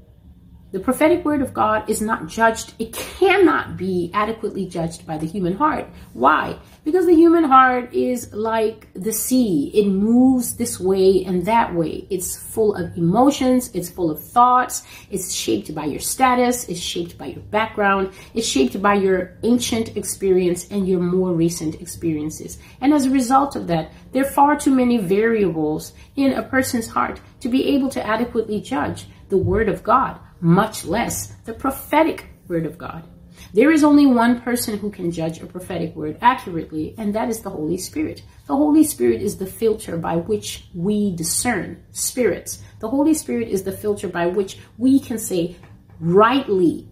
The 0.76 0.82
prophetic 0.82 1.24
word 1.24 1.40
of 1.40 1.54
God 1.54 1.88
is 1.88 2.02
not 2.02 2.26
judged, 2.26 2.74
it 2.78 2.92
cannot 2.92 3.78
be 3.78 4.10
adequately 4.12 4.66
judged 4.66 5.06
by 5.06 5.16
the 5.16 5.24
human 5.26 5.56
heart. 5.56 5.88
Why? 6.12 6.58
Because 6.84 7.06
the 7.06 7.14
human 7.14 7.44
heart 7.44 7.94
is 7.94 8.30
like 8.34 8.92
the 8.92 9.10
sea. 9.10 9.70
It 9.72 9.88
moves 9.88 10.56
this 10.56 10.78
way 10.78 11.24
and 11.24 11.46
that 11.46 11.74
way. 11.74 12.06
It's 12.10 12.36
full 12.36 12.74
of 12.74 12.94
emotions, 12.94 13.70
it's 13.72 13.88
full 13.88 14.10
of 14.10 14.22
thoughts, 14.22 14.82
it's 15.10 15.32
shaped 15.32 15.74
by 15.74 15.86
your 15.86 16.00
status, 16.00 16.68
it's 16.68 16.78
shaped 16.78 17.16
by 17.16 17.28
your 17.28 17.42
background, 17.44 18.12
it's 18.34 18.46
shaped 18.46 18.82
by 18.82 18.96
your 18.96 19.38
ancient 19.44 19.96
experience 19.96 20.68
and 20.70 20.86
your 20.86 21.00
more 21.00 21.32
recent 21.32 21.80
experiences. 21.80 22.58
And 22.82 22.92
as 22.92 23.06
a 23.06 23.10
result 23.10 23.56
of 23.56 23.66
that, 23.68 23.92
there 24.12 24.26
are 24.26 24.30
far 24.30 24.58
too 24.58 24.74
many 24.74 24.98
variables 24.98 25.94
in 26.16 26.34
a 26.34 26.42
person's 26.42 26.86
heart 26.86 27.18
to 27.40 27.48
be 27.48 27.64
able 27.74 27.88
to 27.88 28.06
adequately 28.06 28.60
judge 28.60 29.06
the 29.30 29.38
word 29.38 29.70
of 29.70 29.82
God 29.82 30.20
much 30.46 30.84
less 30.84 31.34
the 31.44 31.52
prophetic 31.52 32.26
word 32.46 32.66
of 32.66 32.78
God. 32.78 33.02
There 33.52 33.72
is 33.72 33.82
only 33.82 34.06
one 34.06 34.40
person 34.40 34.78
who 34.78 34.90
can 34.90 35.10
judge 35.10 35.42
a 35.42 35.46
prophetic 35.46 35.96
word 35.96 36.18
accurately, 36.20 36.94
and 36.98 37.12
that 37.14 37.28
is 37.28 37.40
the 37.40 37.50
Holy 37.50 37.76
Spirit. 37.76 38.22
The 38.46 38.54
Holy 38.54 38.84
Spirit 38.84 39.22
is 39.22 39.36
the 39.36 39.46
filter 39.46 39.96
by 39.96 40.16
which 40.16 40.68
we 40.72 41.16
discern 41.16 41.82
spirits. 41.90 42.62
The 42.78 42.88
Holy 42.88 43.12
Spirit 43.12 43.48
is 43.48 43.64
the 43.64 43.72
filter 43.72 44.06
by 44.06 44.28
which 44.28 44.58
we 44.78 45.00
can 45.00 45.18
say 45.18 45.56
rightly, 45.98 46.88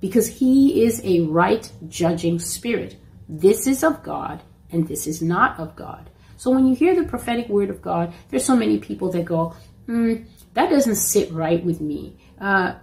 because 0.00 0.26
He 0.26 0.82
is 0.82 1.00
a 1.04 1.20
right 1.20 1.70
judging 1.88 2.40
spirit. 2.40 2.96
This 3.28 3.68
is 3.68 3.84
of 3.84 4.02
God, 4.02 4.42
and 4.72 4.88
this 4.88 5.06
is 5.06 5.22
not 5.22 5.60
of 5.60 5.76
God. 5.76 6.10
So 6.38 6.50
when 6.50 6.66
you 6.66 6.74
hear 6.74 6.96
the 6.96 7.08
prophetic 7.08 7.48
word 7.48 7.70
of 7.70 7.80
God, 7.80 8.12
there's 8.30 8.44
so 8.44 8.56
many 8.56 8.78
people 8.78 9.12
that 9.12 9.24
go, 9.24 9.54
hmm, 9.86 10.24
that 10.54 10.70
doesn't 10.70 10.96
sit 10.96 11.30
right 11.30 11.64
with 11.64 11.80
me. 11.80 12.18
Uh, 12.40 12.74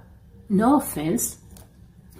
no 0.53 0.77
offense, 0.77 1.37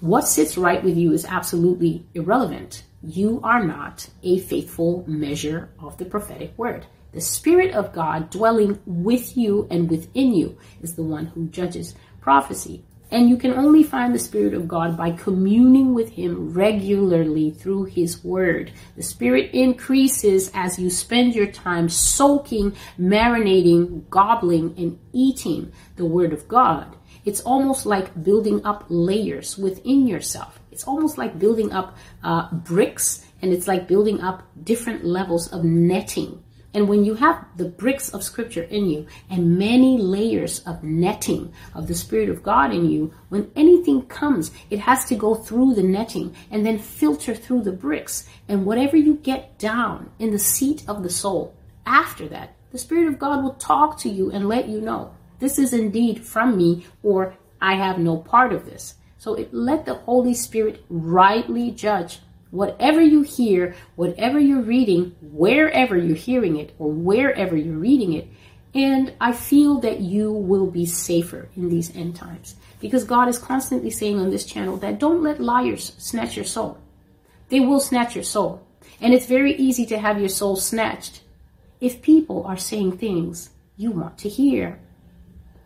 what 0.00 0.26
sits 0.26 0.58
right 0.58 0.82
with 0.82 0.96
you 0.96 1.12
is 1.12 1.24
absolutely 1.24 2.04
irrelevant. 2.14 2.82
You 3.00 3.40
are 3.44 3.64
not 3.64 4.08
a 4.22 4.40
faithful 4.40 5.04
measure 5.06 5.70
of 5.78 5.96
the 5.98 6.04
prophetic 6.04 6.52
word. 6.58 6.86
The 7.12 7.20
Spirit 7.20 7.74
of 7.74 7.92
God 7.92 8.30
dwelling 8.30 8.80
with 8.86 9.36
you 9.36 9.68
and 9.70 9.88
within 9.88 10.34
you 10.34 10.58
is 10.82 10.96
the 10.96 11.04
one 11.04 11.26
who 11.26 11.46
judges 11.46 11.94
prophecy. 12.20 12.84
And 13.12 13.28
you 13.30 13.36
can 13.36 13.52
only 13.52 13.84
find 13.84 14.12
the 14.12 14.18
Spirit 14.18 14.54
of 14.54 14.66
God 14.66 14.96
by 14.96 15.12
communing 15.12 15.94
with 15.94 16.08
Him 16.08 16.52
regularly 16.52 17.52
through 17.52 17.84
His 17.84 18.24
Word. 18.24 18.72
The 18.96 19.02
Spirit 19.04 19.52
increases 19.52 20.50
as 20.54 20.76
you 20.78 20.90
spend 20.90 21.36
your 21.36 21.46
time 21.46 21.88
soaking, 21.88 22.74
marinating, 22.98 24.08
gobbling, 24.10 24.74
and 24.76 24.98
eating 25.12 25.70
the 25.94 26.06
Word 26.06 26.32
of 26.32 26.48
God. 26.48 26.96
It's 27.24 27.40
almost 27.40 27.86
like 27.86 28.22
building 28.22 28.64
up 28.64 28.84
layers 28.88 29.56
within 29.56 30.06
yourself. 30.06 30.60
It's 30.70 30.84
almost 30.84 31.18
like 31.18 31.38
building 31.38 31.72
up 31.72 31.96
uh, 32.22 32.52
bricks 32.52 33.24
and 33.40 33.52
it's 33.52 33.68
like 33.68 33.88
building 33.88 34.20
up 34.20 34.42
different 34.62 35.04
levels 35.04 35.52
of 35.52 35.64
netting. 35.64 36.42
And 36.74 36.88
when 36.88 37.04
you 37.04 37.14
have 37.14 37.46
the 37.56 37.66
bricks 37.66 38.08
of 38.12 38.24
scripture 38.24 38.64
in 38.64 38.86
you 38.86 39.06
and 39.30 39.56
many 39.58 39.96
layers 39.96 40.58
of 40.66 40.82
netting 40.82 41.52
of 41.72 41.86
the 41.86 41.94
Spirit 41.94 42.28
of 42.28 42.42
God 42.42 42.74
in 42.74 42.90
you, 42.90 43.14
when 43.28 43.50
anything 43.54 44.02
comes, 44.06 44.50
it 44.70 44.80
has 44.80 45.04
to 45.04 45.14
go 45.14 45.36
through 45.36 45.74
the 45.74 45.84
netting 45.84 46.34
and 46.50 46.66
then 46.66 46.78
filter 46.78 47.34
through 47.34 47.62
the 47.62 47.72
bricks. 47.72 48.28
And 48.48 48.66
whatever 48.66 48.96
you 48.96 49.14
get 49.14 49.56
down 49.56 50.10
in 50.18 50.32
the 50.32 50.38
seat 50.38 50.82
of 50.88 51.04
the 51.04 51.10
soul, 51.10 51.54
after 51.86 52.26
that, 52.28 52.56
the 52.72 52.78
Spirit 52.78 53.06
of 53.06 53.20
God 53.20 53.44
will 53.44 53.54
talk 53.54 53.98
to 54.00 54.08
you 54.08 54.32
and 54.32 54.48
let 54.48 54.68
you 54.68 54.80
know 54.80 55.14
this 55.38 55.58
is 55.58 55.72
indeed 55.72 56.24
from 56.24 56.56
me, 56.56 56.86
or 57.02 57.36
I 57.60 57.74
have 57.74 57.98
no 57.98 58.16
part 58.16 58.52
of 58.52 58.66
this. 58.66 58.94
So 59.18 59.34
it, 59.34 59.52
let 59.52 59.86
the 59.86 59.94
Holy 59.94 60.34
Spirit 60.34 60.84
rightly 60.88 61.70
judge 61.70 62.20
whatever 62.50 63.00
you 63.00 63.22
hear, 63.22 63.74
whatever 63.96 64.38
you're 64.38 64.62
reading, 64.62 65.16
wherever 65.20 65.96
you're 65.96 66.16
hearing 66.16 66.56
it, 66.56 66.74
or 66.78 66.90
wherever 66.90 67.56
you're 67.56 67.76
reading 67.76 68.12
it. 68.12 68.28
And 68.74 69.12
I 69.20 69.32
feel 69.32 69.80
that 69.80 70.00
you 70.00 70.32
will 70.32 70.66
be 70.66 70.86
safer 70.86 71.48
in 71.56 71.68
these 71.68 71.94
end 71.96 72.16
times 72.16 72.56
because 72.80 73.04
God 73.04 73.28
is 73.28 73.38
constantly 73.38 73.90
saying 73.90 74.18
on 74.18 74.30
this 74.30 74.44
channel 74.44 74.76
that 74.78 74.98
don't 74.98 75.22
let 75.22 75.40
liars 75.40 75.94
snatch 75.98 76.36
your 76.36 76.44
soul. 76.44 76.78
They 77.48 77.60
will 77.60 77.80
snatch 77.80 78.14
your 78.14 78.24
soul. 78.24 78.66
And 79.00 79.14
it's 79.14 79.26
very 79.26 79.54
easy 79.54 79.86
to 79.86 79.98
have 79.98 80.18
your 80.18 80.28
soul 80.28 80.56
snatched 80.56 81.22
if 81.80 82.02
people 82.02 82.44
are 82.44 82.56
saying 82.56 82.98
things 82.98 83.50
you 83.76 83.90
want 83.90 84.18
to 84.18 84.28
hear. 84.28 84.80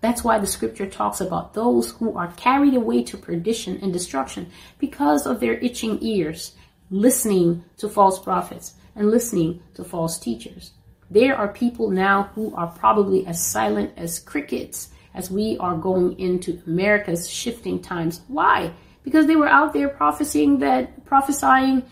That's 0.01 0.23
why 0.23 0.39
the 0.39 0.47
scripture 0.47 0.87
talks 0.87 1.21
about 1.21 1.55
those 1.55 1.93
who 1.93 2.17
are 2.17 2.33
carried 2.33 2.75
away 2.75 3.03
to 3.05 3.17
perdition 3.17 3.79
and 3.83 3.93
destruction 3.93 4.51
because 4.79 5.27
of 5.27 5.41
their 5.41 5.55
itching 5.55 5.99
ears, 6.03 6.53
listening 6.91 7.65
to 7.79 7.89
false 7.89 8.19
prophets 8.19 8.75
and 8.95 9.11
listening 9.11 9.63
to 9.75 9.85
false 9.85 10.19
teachers. 10.19 10.73
There 11.11 11.37
are 11.37 11.49
people 11.49 11.91
now 11.91 12.31
who 12.35 12.55
are 12.55 12.67
probably 12.67 13.27
as 13.27 13.45
silent 13.45 13.93
as 13.97 14.19
crickets 14.21 14.91
as 15.15 15.31
we 15.31 15.57
are 15.59 15.77
going 15.77 16.19
into 16.21 16.63
America's 16.67 17.29
shifting 17.29 17.81
times. 17.81 18.21
Why? 18.29 18.73
Because 19.03 19.27
they 19.27 19.37
were 19.37 19.49
out 19.49 19.73
there 19.73 19.89
prophesying 19.89 20.59
that 20.59 21.05
prophesying 21.07 21.83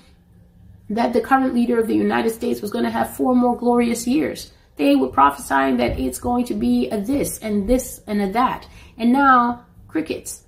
that 0.90 1.12
the 1.12 1.20
current 1.20 1.54
leader 1.54 1.80
of 1.80 1.88
the 1.88 1.96
United 1.96 2.30
States 2.30 2.60
was 2.60 2.70
going 2.70 2.84
to 2.84 2.90
have 2.90 3.16
four 3.16 3.34
more 3.34 3.56
glorious 3.56 4.06
years. 4.06 4.52
They 4.76 4.94
were 4.94 5.08
prophesying 5.08 5.78
that 5.78 5.98
it's 5.98 6.18
going 6.18 6.44
to 6.46 6.54
be 6.54 6.88
a 6.90 7.00
this 7.00 7.38
and 7.38 7.68
this 7.68 8.02
and 8.06 8.20
a 8.20 8.32
that. 8.32 8.68
And 8.98 9.12
now, 9.12 9.66
crickets. 9.88 10.44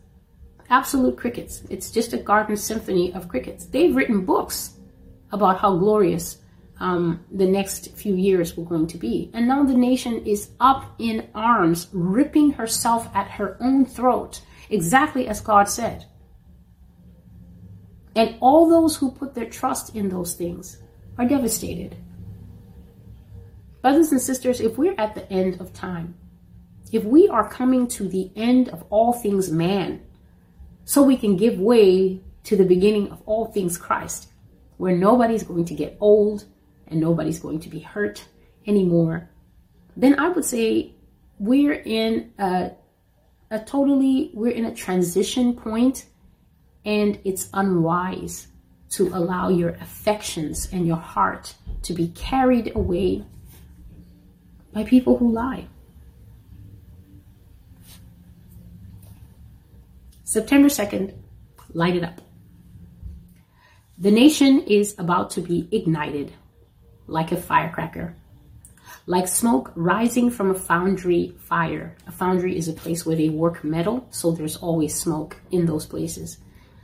Absolute 0.70 1.16
crickets. 1.16 1.62
It's 1.70 1.90
just 1.90 2.12
a 2.12 2.18
garden 2.18 2.56
symphony 2.56 3.12
of 3.14 3.28
crickets. 3.28 3.66
They've 3.66 3.94
written 3.94 4.24
books 4.24 4.74
about 5.32 5.58
how 5.58 5.76
glorious 5.76 6.38
um, 6.80 7.24
the 7.32 7.46
next 7.46 7.92
few 7.96 8.14
years 8.14 8.56
were 8.56 8.64
going 8.64 8.86
to 8.88 8.98
be. 8.98 9.30
And 9.32 9.48
now 9.48 9.64
the 9.64 9.74
nation 9.74 10.24
is 10.26 10.50
up 10.60 10.94
in 10.98 11.28
arms, 11.34 11.88
ripping 11.92 12.52
herself 12.52 13.08
at 13.14 13.30
her 13.30 13.56
own 13.60 13.86
throat, 13.86 14.40
exactly 14.70 15.26
as 15.26 15.40
God 15.40 15.68
said. 15.68 16.04
And 18.14 18.36
all 18.40 18.68
those 18.68 18.96
who 18.96 19.10
put 19.10 19.34
their 19.34 19.48
trust 19.48 19.94
in 19.94 20.08
those 20.08 20.34
things 20.34 20.82
are 21.16 21.24
devastated. 21.24 21.96
Brothers 23.80 24.10
and 24.10 24.20
sisters, 24.20 24.60
if 24.60 24.76
we're 24.76 24.94
at 24.98 25.14
the 25.14 25.30
end 25.32 25.60
of 25.60 25.72
time, 25.72 26.16
if 26.90 27.04
we 27.04 27.28
are 27.28 27.48
coming 27.48 27.86
to 27.88 28.08
the 28.08 28.30
end 28.34 28.68
of 28.70 28.84
all 28.90 29.12
things 29.12 29.50
man, 29.50 30.02
so 30.84 31.02
we 31.02 31.16
can 31.16 31.36
give 31.36 31.60
way 31.60 32.20
to 32.44 32.56
the 32.56 32.64
beginning 32.64 33.10
of 33.10 33.22
all 33.26 33.46
things 33.46 33.78
Christ, 33.78 34.28
where 34.78 34.96
nobody's 34.96 35.42
going 35.42 35.66
to 35.66 35.74
get 35.74 35.96
old 36.00 36.44
and 36.88 37.00
nobody's 37.00 37.38
going 37.38 37.60
to 37.60 37.68
be 37.68 37.80
hurt 37.80 38.26
anymore, 38.66 39.28
then 39.96 40.18
I 40.18 40.28
would 40.28 40.44
say 40.44 40.94
we're 41.38 41.74
in 41.74 42.32
a, 42.38 42.72
a 43.50 43.60
totally, 43.60 44.30
we're 44.34 44.52
in 44.52 44.64
a 44.64 44.74
transition 44.74 45.54
point 45.54 46.06
and 46.84 47.18
it's 47.24 47.48
unwise 47.52 48.48
to 48.90 49.08
allow 49.08 49.50
your 49.50 49.70
affections 49.70 50.68
and 50.72 50.86
your 50.86 50.96
heart 50.96 51.54
to 51.82 51.92
be 51.92 52.08
carried 52.08 52.74
away 52.74 53.24
by 54.72 54.84
people 54.84 55.16
who 55.18 55.32
lie. 55.32 55.66
September 60.24 60.68
2nd, 60.68 61.14
light 61.72 61.96
it 61.96 62.04
up. 62.04 62.20
The 63.96 64.10
nation 64.10 64.60
is 64.64 64.94
about 64.98 65.30
to 65.30 65.40
be 65.40 65.66
ignited 65.72 66.32
like 67.06 67.32
a 67.32 67.36
firecracker, 67.36 68.14
like 69.06 69.26
smoke 69.26 69.72
rising 69.74 70.30
from 70.30 70.50
a 70.50 70.54
foundry 70.54 71.34
fire. 71.38 71.96
A 72.06 72.12
foundry 72.12 72.56
is 72.56 72.68
a 72.68 72.74
place 72.74 73.06
where 73.06 73.16
they 73.16 73.30
work 73.30 73.64
metal, 73.64 74.06
so 74.10 74.30
there's 74.30 74.56
always 74.56 74.94
smoke 74.94 75.38
in 75.50 75.64
those 75.64 75.86
places. 75.86 76.38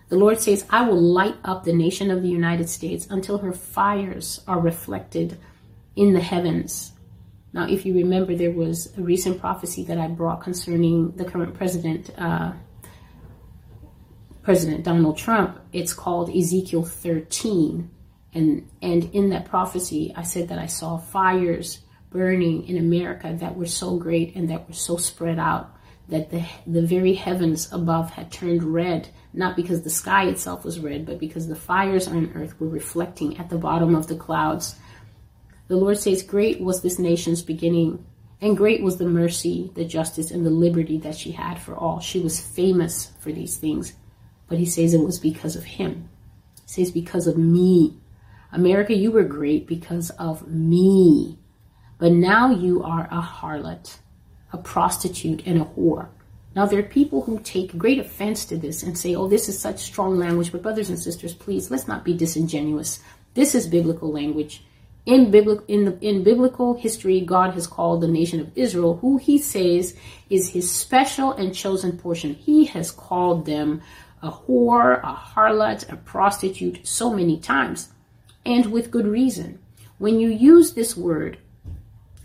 The 0.08 0.16
Lord 0.16 0.40
says, 0.40 0.64
I 0.70 0.88
will 0.88 1.00
light 1.00 1.36
up 1.44 1.64
the 1.64 1.72
nation 1.72 2.10
of 2.10 2.22
the 2.22 2.28
United 2.28 2.68
States 2.68 3.06
until 3.10 3.38
her 3.38 3.52
fires 3.52 4.40
are 4.48 4.58
reflected 4.58 5.38
in 5.96 6.14
the 6.14 6.20
heavens. 6.20 6.93
Now, 7.54 7.68
if 7.68 7.86
you 7.86 7.94
remember, 7.94 8.34
there 8.34 8.50
was 8.50 8.92
a 8.98 9.00
recent 9.00 9.40
prophecy 9.40 9.84
that 9.84 9.96
I 9.96 10.08
brought 10.08 10.42
concerning 10.42 11.12
the 11.12 11.24
current 11.24 11.54
president, 11.54 12.10
uh, 12.18 12.52
President 14.42 14.82
Donald 14.82 15.16
Trump, 15.16 15.60
it's 15.72 15.94
called 15.94 16.34
Ezekiel 16.34 16.82
13. 16.82 17.88
And, 18.34 18.68
and 18.82 19.04
in 19.14 19.30
that 19.30 19.44
prophecy, 19.44 20.12
I 20.16 20.24
said 20.24 20.48
that 20.48 20.58
I 20.58 20.66
saw 20.66 20.98
fires 20.98 21.78
burning 22.10 22.66
in 22.66 22.76
America 22.76 23.36
that 23.38 23.56
were 23.56 23.66
so 23.66 23.98
great 23.98 24.34
and 24.34 24.50
that 24.50 24.66
were 24.66 24.74
so 24.74 24.96
spread 24.96 25.38
out 25.38 25.76
that 26.08 26.30
the, 26.30 26.44
the 26.66 26.84
very 26.84 27.14
heavens 27.14 27.72
above 27.72 28.10
had 28.10 28.32
turned 28.32 28.64
red, 28.64 29.08
not 29.32 29.54
because 29.54 29.82
the 29.82 29.90
sky 29.90 30.24
itself 30.24 30.64
was 30.64 30.80
red, 30.80 31.06
but 31.06 31.20
because 31.20 31.46
the 31.46 31.54
fires 31.54 32.08
on 32.08 32.32
earth 32.34 32.60
were 32.60 32.68
reflecting 32.68 33.38
at 33.38 33.48
the 33.48 33.58
bottom 33.58 33.94
of 33.94 34.08
the 34.08 34.16
clouds. 34.16 34.74
The 35.68 35.76
Lord 35.76 35.98
says, 35.98 36.22
Great 36.22 36.60
was 36.60 36.82
this 36.82 36.98
nation's 36.98 37.42
beginning, 37.42 38.04
and 38.40 38.56
great 38.56 38.82
was 38.82 38.98
the 38.98 39.06
mercy, 39.06 39.70
the 39.74 39.84
justice, 39.84 40.30
and 40.30 40.44
the 40.44 40.50
liberty 40.50 40.98
that 40.98 41.16
she 41.16 41.32
had 41.32 41.58
for 41.58 41.74
all. 41.74 42.00
She 42.00 42.20
was 42.20 42.40
famous 42.40 43.12
for 43.20 43.32
these 43.32 43.56
things. 43.56 43.94
But 44.46 44.58
he 44.58 44.66
says 44.66 44.92
it 44.92 45.00
was 45.00 45.18
because 45.18 45.56
of 45.56 45.64
him. 45.64 46.08
He 46.56 46.68
says, 46.84 46.90
because 46.90 47.26
of 47.26 47.38
me. 47.38 47.96
America, 48.52 48.94
you 48.94 49.10
were 49.10 49.24
great 49.24 49.66
because 49.66 50.10
of 50.10 50.46
me. 50.46 51.38
But 51.98 52.12
now 52.12 52.50
you 52.50 52.82
are 52.82 53.08
a 53.10 53.22
harlot, 53.22 53.96
a 54.52 54.58
prostitute, 54.58 55.46
and 55.46 55.62
a 55.62 55.64
whore. 55.64 56.08
Now, 56.54 56.66
there 56.66 56.78
are 56.78 56.84
people 56.84 57.22
who 57.22 57.40
take 57.40 57.76
great 57.76 57.98
offense 57.98 58.44
to 58.46 58.56
this 58.56 58.82
and 58.82 58.96
say, 58.96 59.14
oh, 59.14 59.26
this 59.26 59.48
is 59.48 59.58
such 59.58 59.80
strong 59.80 60.18
language. 60.18 60.52
But, 60.52 60.62
brothers 60.62 60.88
and 60.88 60.98
sisters, 60.98 61.34
please, 61.34 61.70
let's 61.70 61.88
not 61.88 62.04
be 62.04 62.14
disingenuous. 62.14 63.00
This 63.34 63.54
is 63.54 63.66
biblical 63.66 64.12
language. 64.12 64.62
In 65.06 65.30
biblical, 65.30 65.64
in, 65.68 65.84
the, 65.84 65.98
in 66.00 66.22
biblical 66.22 66.74
history, 66.74 67.20
God 67.20 67.52
has 67.54 67.66
called 67.66 68.00
the 68.00 68.08
nation 68.08 68.40
of 68.40 68.50
Israel, 68.56 68.96
who 68.96 69.18
he 69.18 69.36
says 69.36 69.94
is 70.30 70.50
his 70.50 70.70
special 70.70 71.32
and 71.32 71.54
chosen 71.54 71.98
portion. 71.98 72.34
He 72.34 72.64
has 72.66 72.90
called 72.90 73.44
them 73.44 73.82
a 74.22 74.30
whore, 74.30 75.00
a 75.02 75.14
harlot, 75.14 75.92
a 75.92 75.96
prostitute 75.96 76.86
so 76.86 77.12
many 77.12 77.38
times, 77.38 77.90
and 78.46 78.72
with 78.72 78.90
good 78.90 79.06
reason. 79.06 79.58
When 79.98 80.18
you 80.18 80.30
use 80.30 80.72
this 80.72 80.96
word, 80.96 81.38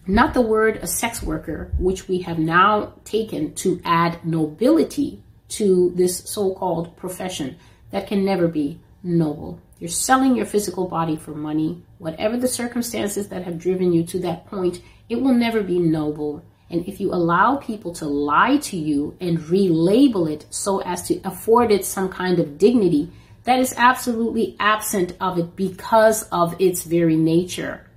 not 0.07 0.33
the 0.33 0.41
word 0.41 0.77
a 0.77 0.87
sex 0.87 1.21
worker, 1.21 1.71
which 1.77 2.07
we 2.07 2.21
have 2.21 2.39
now 2.39 2.93
taken 3.03 3.53
to 3.55 3.81
add 3.83 4.25
nobility 4.25 5.21
to 5.49 5.91
this 5.95 6.17
so 6.19 6.53
called 6.53 6.95
profession 6.95 7.57
that 7.91 8.07
can 8.07 8.23
never 8.23 8.47
be 8.47 8.79
noble. 9.03 9.59
You're 9.79 9.89
selling 9.89 10.35
your 10.35 10.45
physical 10.45 10.87
body 10.87 11.15
for 11.15 11.31
money. 11.31 11.83
Whatever 11.99 12.37
the 12.37 12.49
circumstances 12.49 13.29
that 13.29 13.43
have 13.43 13.57
driven 13.57 13.93
you 13.93 14.03
to 14.07 14.19
that 14.19 14.45
point, 14.47 14.81
it 15.07 15.21
will 15.21 15.33
never 15.33 15.63
be 15.63 15.79
noble. 15.79 16.43
And 16.69 16.85
if 16.87 16.99
you 16.99 17.13
allow 17.13 17.55
people 17.55 17.93
to 17.95 18.05
lie 18.05 18.57
to 18.57 18.77
you 18.77 19.15
and 19.21 19.39
relabel 19.39 20.31
it 20.31 20.45
so 20.49 20.81
as 20.81 21.03
to 21.07 21.21
afford 21.23 21.71
it 21.71 21.85
some 21.85 22.09
kind 22.09 22.39
of 22.39 22.57
dignity, 22.57 23.09
that 23.45 23.59
is 23.59 23.73
absolutely 23.77 24.57
absent 24.59 25.13
of 25.21 25.39
it 25.39 25.55
because 25.55 26.23
of 26.23 26.55
its 26.59 26.83
very 26.83 27.15
nature. 27.15 27.87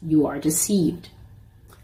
You 0.00 0.26
are 0.26 0.38
deceived. 0.38 1.10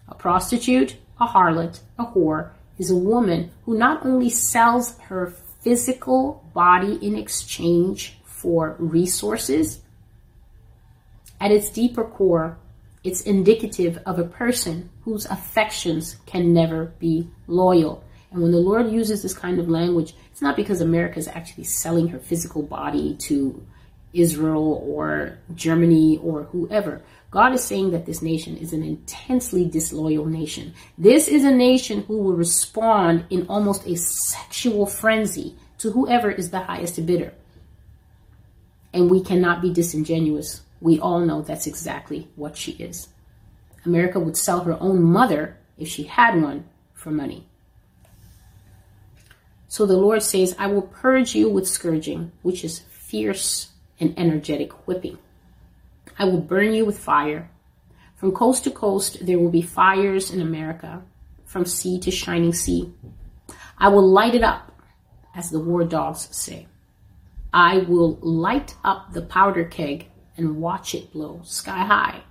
A 0.09 0.14
prostitute, 0.14 0.97
a 1.21 1.27
harlot, 1.27 1.81
a 1.99 2.07
whore 2.07 2.51
is 2.79 2.90
a 2.90 2.97
woman 2.97 3.51
who 3.67 3.77
not 3.77 4.05
only 4.05 4.31
sells 4.31 4.99
her 4.99 5.35
physical 5.61 6.45
body 6.55 6.99
in 7.07 7.17
exchange 7.17 8.19
for 8.44 8.76
resources, 8.78 9.80
at 11.40 11.50
its 11.50 11.70
deeper 11.70 12.04
core, 12.04 12.59
it's 13.02 13.22
indicative 13.22 13.98
of 14.04 14.18
a 14.18 14.24
person 14.24 14.90
whose 15.00 15.24
affections 15.24 16.16
can 16.26 16.52
never 16.52 16.92
be 16.98 17.26
loyal. 17.46 18.04
And 18.30 18.42
when 18.42 18.52
the 18.52 18.59
Lord 18.59 18.92
uses 18.92 19.22
this 19.22 19.33
kind 19.33 19.59
of 19.59 19.70
language, 19.70 20.14
it's 20.30 20.42
not 20.42 20.57
because 20.57 20.83
America 20.83 21.18
is 21.18 21.26
actually 21.26 21.64
selling 21.64 22.09
her 22.09 22.18
physical 22.18 22.62
body 22.62 23.16
to 23.28 23.64
Israel 24.12 24.85
or 24.87 25.38
Germany 25.54 26.18
or 26.22 26.42
whoever. 26.44 27.00
God 27.30 27.54
is 27.54 27.64
saying 27.64 27.92
that 27.92 28.04
this 28.04 28.20
nation 28.20 28.59
is 28.59 28.74
an 28.74 28.83
intensely 28.83 29.64
disloyal 29.64 30.26
nation. 30.26 30.74
This 30.98 31.28
is 31.28 31.44
a 31.44 31.50
nation 31.50 32.02
who 32.02 32.18
will 32.18 32.35
respond 32.35 33.24
in 33.30 33.46
almost 33.48 33.87
a 33.87 33.96
sexual 33.96 34.85
frenzy 34.85 35.57
to 35.78 35.92
whoever 35.92 36.30
is 36.30 36.50
the 36.50 36.61
highest 36.61 37.04
bidder. 37.07 37.33
And 38.94 39.11
we 39.11 39.22
cannot 39.22 39.61
be 39.61 39.70
disingenuous 39.70 40.62
we 40.85 41.00
all 41.00 41.20
know 41.20 41.40
that's 41.40 41.66
exactly 41.66 42.28
what 42.37 42.59
she 42.59 42.72
is. 42.72 43.09
America 43.87 44.20
would 44.20 44.37
sell 44.37 44.61
her 44.64 44.76
own 44.80 45.02
mother, 45.02 45.57
if 45.78 45.88
she 45.88 46.02
had 46.02 46.40
one, 46.40 46.66
for 46.92 47.11
money. 47.11 47.46
So 49.66 49.87
the 49.87 49.96
Lord 49.96 50.22
says, 50.22 50.54
I 50.59 50.66
will 50.66 50.83
purge 50.83 51.35
you 51.35 51.48
with 51.48 51.66
scourging, 51.66 52.33
which 52.42 52.64
is 52.64 52.80
fierce 52.80 53.70
and 53.98 54.12
energetic 54.18 54.87
whipping. 54.87 55.16
I 56.18 56.26
will 56.26 56.42
burn 56.42 56.74
you 56.74 56.85
with 56.85 56.98
fire. 56.98 57.48
From 58.16 58.33
coast 58.33 58.64
to 58.64 58.70
coast, 58.70 59.24
there 59.24 59.38
will 59.38 59.50
be 59.50 59.62
fires 59.62 60.30
in 60.30 60.42
America, 60.42 61.02
from 61.46 61.64
sea 61.64 61.98
to 62.00 62.11
shining 62.11 62.52
sea. 62.52 62.92
I 63.78 63.88
will 63.88 64.07
light 64.07 64.35
it 64.35 64.44
up, 64.44 64.70
as 65.35 65.48
the 65.48 65.61
war 65.61 65.83
dogs 65.85 66.28
say. 66.30 66.66
I 67.55 67.79
will 67.79 68.19
light 68.21 68.75
up 68.83 69.12
the 69.12 69.23
powder 69.23 69.64
keg 69.64 70.09
and 70.37 70.57
watch 70.57 70.93
it 70.93 71.12
blow 71.12 71.40
sky 71.45 71.85
high. 71.85 72.25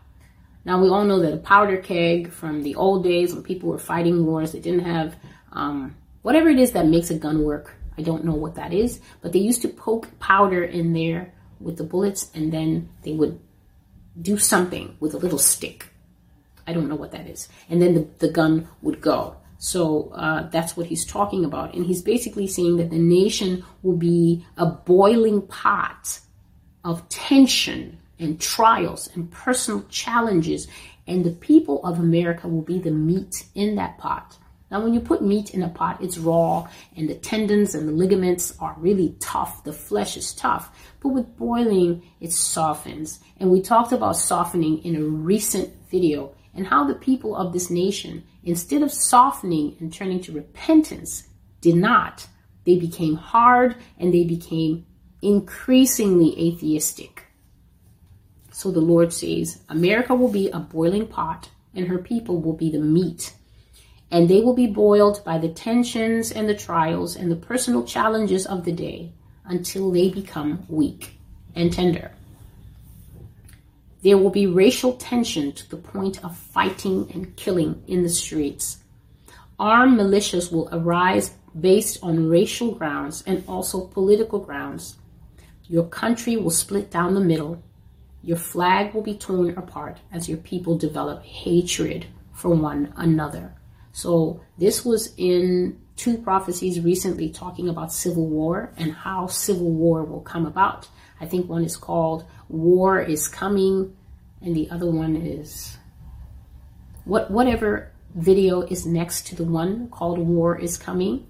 Now 0.65 0.81
we 0.81 0.89
all 0.89 1.05
know 1.05 1.21
that 1.21 1.33
a 1.33 1.37
powder 1.37 1.77
keg 1.77 2.29
from 2.29 2.61
the 2.61 2.75
old 2.75 3.05
days 3.05 3.33
when 3.33 3.41
people 3.41 3.69
were 3.69 3.79
fighting 3.79 4.25
wars, 4.25 4.51
they 4.51 4.59
didn't 4.59 4.83
have 4.83 5.15
um, 5.53 5.95
whatever 6.23 6.49
it 6.49 6.59
is 6.59 6.73
that 6.73 6.87
makes 6.87 7.09
a 7.09 7.17
gun 7.17 7.45
work. 7.45 7.73
I 7.97 8.01
don't 8.01 8.25
know 8.25 8.35
what 8.35 8.55
that 8.55 8.73
is, 8.73 8.99
but 9.21 9.31
they 9.31 9.39
used 9.39 9.61
to 9.61 9.69
poke 9.69 10.19
powder 10.19 10.61
in 10.61 10.91
there 10.91 11.33
with 11.61 11.77
the 11.77 11.85
bullets, 11.85 12.29
and 12.33 12.51
then 12.51 12.89
they 13.03 13.13
would 13.13 13.39
do 14.21 14.37
something 14.37 14.97
with 14.99 15.13
a 15.13 15.19
little 15.19 15.37
stick. 15.39 15.87
I 16.67 16.73
don't 16.73 16.89
know 16.89 16.95
what 16.95 17.11
that 17.11 17.27
is, 17.27 17.47
and 17.69 17.81
then 17.81 17.93
the, 17.93 18.07
the 18.19 18.29
gun 18.29 18.67
would 18.81 18.99
go. 18.99 19.37
So 19.63 20.09
uh, 20.09 20.49
that's 20.49 20.75
what 20.75 20.87
he's 20.87 21.05
talking 21.05 21.45
about, 21.45 21.73
and 21.73 21.85
he's 21.85 22.01
basically 22.01 22.47
saying 22.47 22.75
that 22.77 22.89
the 22.89 22.99
nation 22.99 23.63
will 23.81 23.95
be 23.95 24.45
a 24.57 24.65
boiling 24.65 25.41
pot 25.41 26.19
of 26.83 27.07
tension 27.07 27.97
and 28.19 28.41
trials 28.41 29.09
and 29.15 29.31
personal 29.31 29.85
challenges. 29.87 30.67
And 31.07 31.23
the 31.23 31.31
people 31.31 31.81
of 31.85 31.97
America 31.97 32.45
will 32.49 32.61
be 32.61 32.77
the 32.77 32.91
meat 32.91 33.45
in 33.55 33.75
that 33.75 33.97
pot. 33.99 34.37
Now, 34.69 34.81
when 34.81 34.93
you 34.93 34.99
put 34.99 35.23
meat 35.23 35.53
in 35.53 35.63
a 35.63 35.69
pot, 35.69 36.03
it's 36.03 36.17
raw 36.17 36.67
and 36.97 37.07
the 37.07 37.15
tendons 37.15 37.73
and 37.73 37.87
the 37.87 37.93
ligaments 37.93 38.53
are 38.59 38.75
really 38.77 39.15
tough. 39.21 39.63
The 39.63 39.71
flesh 39.71 40.17
is 40.17 40.33
tough. 40.33 40.77
But 40.99 41.09
with 41.09 41.37
boiling, 41.37 42.03
it 42.19 42.33
softens. 42.33 43.21
And 43.37 43.49
we 43.49 43.61
talked 43.61 43.93
about 43.93 44.17
softening 44.17 44.83
in 44.83 44.97
a 44.97 45.03
recent 45.03 45.73
video 45.89 46.35
and 46.55 46.67
how 46.67 46.85
the 46.85 46.95
people 46.95 47.35
of 47.35 47.53
this 47.53 47.69
nation, 47.69 48.23
instead 48.43 48.81
of 48.81 48.91
softening 48.91 49.75
and 49.79 49.93
turning 49.93 50.21
to 50.21 50.31
repentance, 50.31 51.27
did 51.61 51.75
not. 51.75 52.27
They 52.65 52.77
became 52.77 53.15
hard 53.15 53.75
and 53.97 54.13
they 54.13 54.23
became 54.23 54.85
increasingly 55.21 56.37
atheistic. 56.39 57.25
So 58.51 58.71
the 58.71 58.81
Lord 58.81 59.11
says, 59.11 59.61
America 59.69 60.13
will 60.13 60.31
be 60.31 60.49
a 60.49 60.59
boiling 60.59 61.07
pot 61.07 61.49
and 61.73 61.87
her 61.87 61.97
people 61.97 62.39
will 62.39 62.53
be 62.53 62.69
the 62.69 62.79
meat. 62.79 63.33
And 64.11 64.29
they 64.29 64.41
will 64.41 64.53
be 64.53 64.67
boiled 64.67 65.23
by 65.25 65.39
the 65.39 65.49
tensions 65.49 66.31
and 66.31 66.47
the 66.47 66.55
trials 66.55 67.15
and 67.15 67.31
the 67.31 67.35
personal 67.35 67.83
challenges 67.83 68.45
of 68.45 68.63
the 68.63 68.71
day 68.71 69.11
until 69.45 69.89
they 69.89 70.09
become 70.09 70.65
weak 70.69 71.17
and 71.55 71.73
tender. 71.73 72.11
There 74.03 74.17
will 74.17 74.29
be 74.29 74.47
racial 74.47 74.93
tension 74.93 75.53
to 75.53 75.69
the 75.69 75.77
point 75.77 76.23
of 76.25 76.37
fighting 76.37 77.09
and 77.13 77.35
killing 77.37 77.83
in 77.87 78.03
the 78.03 78.09
streets. 78.09 78.83
Armed 79.57 79.97
militias 79.97 80.51
will 80.51 80.67
arise 80.73 81.31
based 81.57 81.99
on 82.03 82.27
racial 82.27 82.75
grounds 82.75 83.23
and 83.25 83.43
also 83.47 83.87
political 83.87 84.39
grounds. 84.39 84.97
Your 85.69 85.85
country 85.85 86.35
will 86.35 86.51
split 86.51 86.91
down 86.91 87.13
the 87.13 87.21
middle. 87.21 87.63
Your 88.21 88.37
flag 88.37 88.93
will 88.93 89.03
be 89.03 89.15
torn 89.15 89.57
apart 89.57 89.99
as 90.11 90.27
your 90.27 90.39
people 90.39 90.77
develop 90.77 91.23
hatred 91.23 92.07
for 92.33 92.49
one 92.49 92.93
another. 92.97 93.55
So, 93.93 94.41
this 94.57 94.83
was 94.83 95.13
in 95.17 95.79
two 95.95 96.17
prophecies 96.17 96.79
recently 96.79 97.29
talking 97.29 97.69
about 97.69 97.93
civil 97.93 98.27
war 98.27 98.73
and 98.75 98.91
how 98.91 99.27
civil 99.27 99.71
war 99.71 100.03
will 100.03 100.21
come 100.21 100.45
about. 100.45 100.87
I 101.23 101.25
think 101.25 101.49
one 101.49 101.63
is 101.63 101.77
called 101.77 102.25
War 102.49 103.01
is 103.01 103.29
Coming, 103.29 103.95
and 104.41 104.53
the 104.53 104.69
other 104.69 104.91
one 104.91 105.15
is 105.15 105.77
what 107.05 107.31
whatever 107.31 107.93
video 108.13 108.61
is 108.61 108.85
next 108.85 109.27
to 109.27 109.35
the 109.35 109.45
one 109.45 109.87
called 109.87 110.19
War 110.19 110.59
is 110.59 110.77
Coming. 110.77 111.25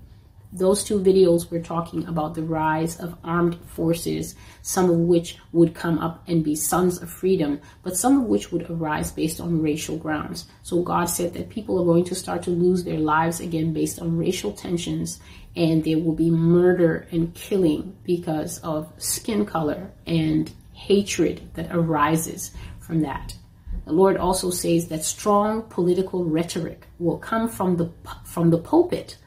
Those 0.55 0.83
two 0.83 0.99
videos 0.99 1.49
were 1.49 1.59
talking 1.59 2.05
about 2.05 2.35
the 2.35 2.43
rise 2.43 2.99
of 2.99 3.17
armed 3.23 3.55
forces, 3.65 4.35
some 4.61 4.87
of 4.87 4.97
which 4.99 5.39
would 5.51 5.73
come 5.73 5.97
up 5.97 6.23
and 6.27 6.43
be 6.43 6.55
sons 6.55 7.01
of 7.01 7.09
freedom, 7.09 7.59
but 7.81 7.97
some 7.97 8.21
of 8.21 8.27
which 8.27 8.51
would 8.51 8.69
arise 8.69 9.11
based 9.11 9.41
on 9.41 9.63
racial 9.63 9.97
grounds. 9.97 10.45
So 10.61 10.83
God 10.83 11.05
said 11.05 11.33
that 11.33 11.49
people 11.49 11.81
are 11.81 11.85
going 11.85 12.03
to 12.05 12.13
start 12.13 12.43
to 12.43 12.51
lose 12.51 12.83
their 12.83 12.99
lives 12.99 13.39
again 13.39 13.73
based 13.73 13.99
on 13.99 14.15
racial 14.15 14.51
tensions, 14.51 15.19
and 15.55 15.83
there 15.83 15.97
will 15.97 16.13
be 16.13 16.29
murder 16.29 17.07
and 17.11 17.33
killing 17.33 17.97
because 18.03 18.59
of 18.59 18.93
skin 18.99 19.47
color 19.47 19.91
and 20.05 20.51
hatred 20.73 21.49
that 21.55 21.75
arises 21.75 22.51
from 22.79 23.01
that. 23.01 23.35
The 23.85 23.91
Lord 23.91 24.17
also 24.17 24.51
says 24.51 24.87
that 24.89 25.03
strong 25.03 25.63
political 25.63 26.23
rhetoric 26.25 26.85
will 26.99 27.17
come 27.17 27.49
from 27.49 27.77
the 27.77 27.91
from 28.23 28.51
the 28.51 28.59
pulpit 28.59 29.17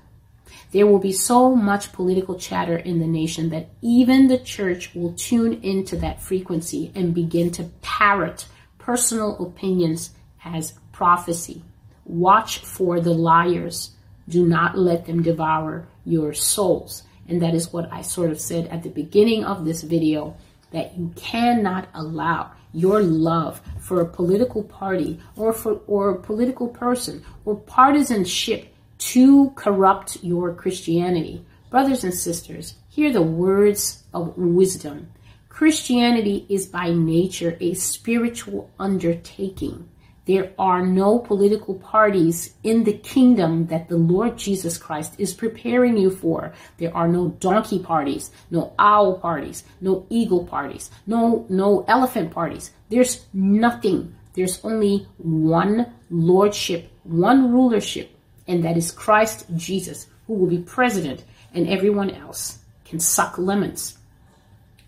there 0.76 0.86
will 0.86 0.98
be 0.98 1.10
so 1.10 1.56
much 1.56 1.90
political 1.90 2.38
chatter 2.38 2.76
in 2.76 2.98
the 2.98 3.06
nation 3.06 3.48
that 3.48 3.70
even 3.80 4.26
the 4.26 4.36
church 4.36 4.94
will 4.94 5.14
tune 5.14 5.54
into 5.62 5.96
that 5.96 6.20
frequency 6.20 6.92
and 6.94 7.14
begin 7.14 7.50
to 7.50 7.64
parrot 7.80 8.44
personal 8.76 9.42
opinions 9.42 10.10
as 10.44 10.74
prophecy. 10.92 11.62
Watch 12.04 12.58
for 12.58 13.00
the 13.00 13.14
liars. 13.14 13.92
Do 14.28 14.46
not 14.46 14.76
let 14.76 15.06
them 15.06 15.22
devour 15.22 15.88
your 16.04 16.34
souls. 16.34 17.04
And 17.26 17.40
that 17.40 17.54
is 17.54 17.72
what 17.72 17.90
I 17.90 18.02
sort 18.02 18.30
of 18.30 18.38
said 18.38 18.66
at 18.66 18.82
the 18.82 18.90
beginning 18.90 19.44
of 19.44 19.64
this 19.64 19.80
video 19.80 20.36
that 20.72 20.98
you 20.98 21.10
cannot 21.16 21.88
allow 21.94 22.50
your 22.74 23.00
love 23.00 23.62
for 23.80 24.02
a 24.02 24.06
political 24.06 24.62
party 24.62 25.20
or 25.36 25.54
for 25.54 25.80
or 25.86 26.10
a 26.10 26.20
political 26.20 26.68
person 26.68 27.24
or 27.46 27.56
partisanship 27.56 28.75
to 28.98 29.50
corrupt 29.50 30.22
your 30.22 30.54
Christianity. 30.54 31.44
Brothers 31.70 32.04
and 32.04 32.14
sisters, 32.14 32.74
hear 32.88 33.12
the 33.12 33.22
words 33.22 34.04
of 34.14 34.36
wisdom. 34.36 35.08
Christianity 35.48 36.46
is 36.48 36.66
by 36.66 36.90
nature 36.90 37.56
a 37.60 37.74
spiritual 37.74 38.70
undertaking. 38.78 39.88
There 40.26 40.52
are 40.58 40.84
no 40.84 41.20
political 41.20 41.76
parties 41.76 42.54
in 42.64 42.82
the 42.82 42.92
kingdom 42.92 43.68
that 43.68 43.88
the 43.88 43.96
Lord 43.96 44.36
Jesus 44.36 44.76
Christ 44.76 45.14
is 45.18 45.34
preparing 45.34 45.96
you 45.96 46.10
for. 46.10 46.52
There 46.78 46.94
are 46.94 47.06
no 47.06 47.28
donkey 47.28 47.78
parties, 47.78 48.32
no 48.50 48.74
owl 48.76 49.18
parties, 49.18 49.62
no 49.80 50.04
eagle 50.10 50.44
parties, 50.44 50.90
no 51.06 51.46
no 51.48 51.84
elephant 51.86 52.32
parties. 52.32 52.72
There's 52.90 53.24
nothing. 53.32 54.16
There's 54.34 54.62
only 54.64 55.06
one 55.16 55.92
lordship, 56.10 56.90
one 57.04 57.52
rulership, 57.52 58.15
and 58.48 58.64
that 58.64 58.76
is 58.76 58.92
Christ 58.92 59.46
Jesus, 59.56 60.06
who 60.26 60.34
will 60.34 60.48
be 60.48 60.58
president, 60.58 61.24
and 61.52 61.68
everyone 61.68 62.10
else 62.10 62.58
can 62.84 63.00
suck 63.00 63.38
lemons. 63.38 63.98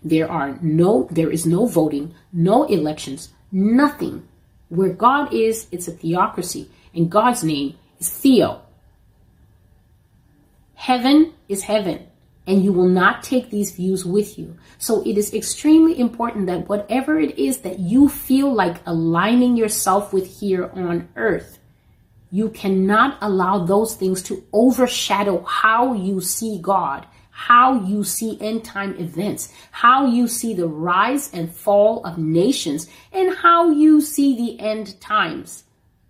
There 0.03 0.31
are 0.31 0.57
no, 0.61 1.07
there 1.11 1.29
is 1.29 1.45
no 1.45 1.65
voting, 1.65 2.15
no 2.31 2.63
elections, 2.65 3.29
nothing. 3.51 4.27
Where 4.69 4.93
God 4.93 5.33
is, 5.33 5.67
it's 5.71 5.87
a 5.87 5.91
theocracy, 5.91 6.69
and 6.93 7.11
God's 7.11 7.43
name 7.43 7.77
is 7.99 8.09
Theo. 8.09 8.61
Heaven 10.75 11.33
is 11.49 11.63
heaven, 11.63 12.07
and 12.47 12.63
you 12.63 12.71
will 12.71 12.87
not 12.87 13.23
take 13.23 13.49
these 13.49 13.71
views 13.71 14.05
with 14.05 14.39
you. 14.39 14.55
So 14.77 15.01
it 15.05 15.17
is 15.17 15.33
extremely 15.33 15.99
important 15.99 16.47
that 16.47 16.69
whatever 16.69 17.19
it 17.19 17.37
is 17.37 17.59
that 17.59 17.79
you 17.79 18.07
feel 18.07 18.53
like 18.53 18.77
aligning 18.85 19.57
yourself 19.57 20.13
with 20.13 20.39
here 20.39 20.71
on 20.73 21.09
earth, 21.15 21.58
you 22.31 22.49
cannot 22.49 23.17
allow 23.21 23.65
those 23.65 23.95
things 23.95 24.21
to 24.23 24.43
overshadow 24.53 25.43
how 25.43 25.93
you 25.93 26.21
see 26.21 26.59
God, 26.61 27.07
how 27.31 27.85
you 27.85 28.03
see 28.03 28.37
end 28.39 28.63
time 28.63 28.95
events, 28.99 29.51
how 29.71 30.05
you 30.05 30.27
see 30.27 30.53
the 30.53 30.67
rise 30.67 31.33
and 31.33 31.53
fall 31.53 32.03
of 32.05 32.17
nations, 32.17 32.87
and 33.11 33.35
how 33.35 33.71
you 33.71 34.01
see 34.01 34.35
the 34.35 34.59
end 34.63 34.99
times. 35.01 35.63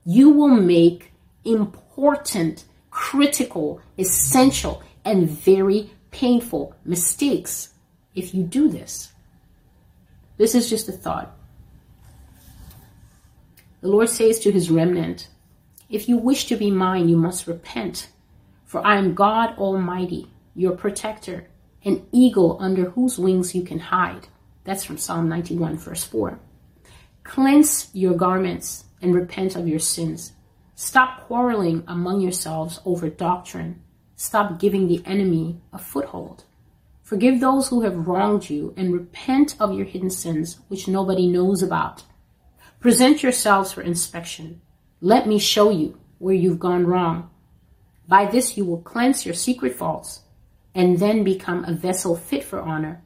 You 0.05 0.29
will 0.31 0.49
make 0.49 1.13
important, 1.45 2.65
critical, 2.89 3.81
essential, 3.97 4.83
and 5.05 5.29
very 5.29 5.91
painful 6.11 6.75
mistakes 6.83 7.73
if 8.15 8.33
you 8.33 8.43
do 8.43 8.67
this. 8.67 9.13
This 10.37 10.55
is 10.55 10.69
just 10.69 10.89
a 10.89 10.93
thought. 10.93 11.35
The 13.81 13.87
Lord 13.87 14.09
says 14.09 14.39
to 14.39 14.51
his 14.51 14.69
remnant, 14.69 15.29
if 15.89 16.07
you 16.07 16.17
wish 16.17 16.45
to 16.45 16.55
be 16.55 16.69
mine, 16.69 17.09
you 17.09 17.17
must 17.17 17.47
repent. 17.47 18.09
For 18.63 18.85
I 18.85 18.97
am 18.97 19.15
God 19.15 19.57
Almighty, 19.57 20.31
your 20.55 20.73
protector, 20.73 21.47
an 21.83 22.05
eagle 22.11 22.57
under 22.59 22.91
whose 22.91 23.17
wings 23.17 23.55
you 23.55 23.63
can 23.63 23.79
hide. 23.79 24.27
That's 24.65 24.83
from 24.83 24.99
Psalm 24.99 25.27
91, 25.27 25.77
verse 25.79 26.03
4. 26.03 26.39
Cleanse 27.23 27.89
your 27.93 28.13
garments 28.13 28.85
and 29.01 29.15
repent 29.15 29.55
of 29.55 29.67
your 29.67 29.79
sins. 29.79 30.33
Stop 30.75 31.25
quarreling 31.25 31.83
among 31.87 32.21
yourselves 32.21 32.79
over 32.85 33.09
doctrine. 33.09 33.81
Stop 34.15 34.59
giving 34.59 34.87
the 34.87 35.01
enemy 35.05 35.59
a 35.73 35.79
foothold. 35.79 36.43
Forgive 37.01 37.39
those 37.39 37.69
who 37.69 37.81
have 37.81 38.07
wronged 38.07 38.47
you 38.47 38.75
and 38.77 38.93
repent 38.93 39.55
of 39.59 39.73
your 39.73 39.85
hidden 39.85 40.11
sins, 40.11 40.59
which 40.67 40.87
nobody 40.87 41.25
knows 41.25 41.63
about. 41.63 42.03
Present 42.79 43.23
yourselves 43.23 43.71
for 43.71 43.81
inspection 43.81 44.61
let 45.01 45.27
me 45.27 45.39
show 45.39 45.69
you 45.69 45.97
where 46.17 46.35
you've 46.35 46.59
gone 46.59 46.85
wrong. 46.85 47.29
By 48.07 48.25
this 48.25 48.57
you 48.57 48.65
will 48.65 48.81
cleanse 48.81 49.25
your 49.25 49.35
secret 49.35 49.75
faults 49.75 50.21
and 50.75 50.99
then 50.99 51.23
become 51.23 51.63
a 51.63 51.73
vessel 51.73 52.15
fit 52.15 52.43
for 52.43 52.59
honor, 52.59 53.01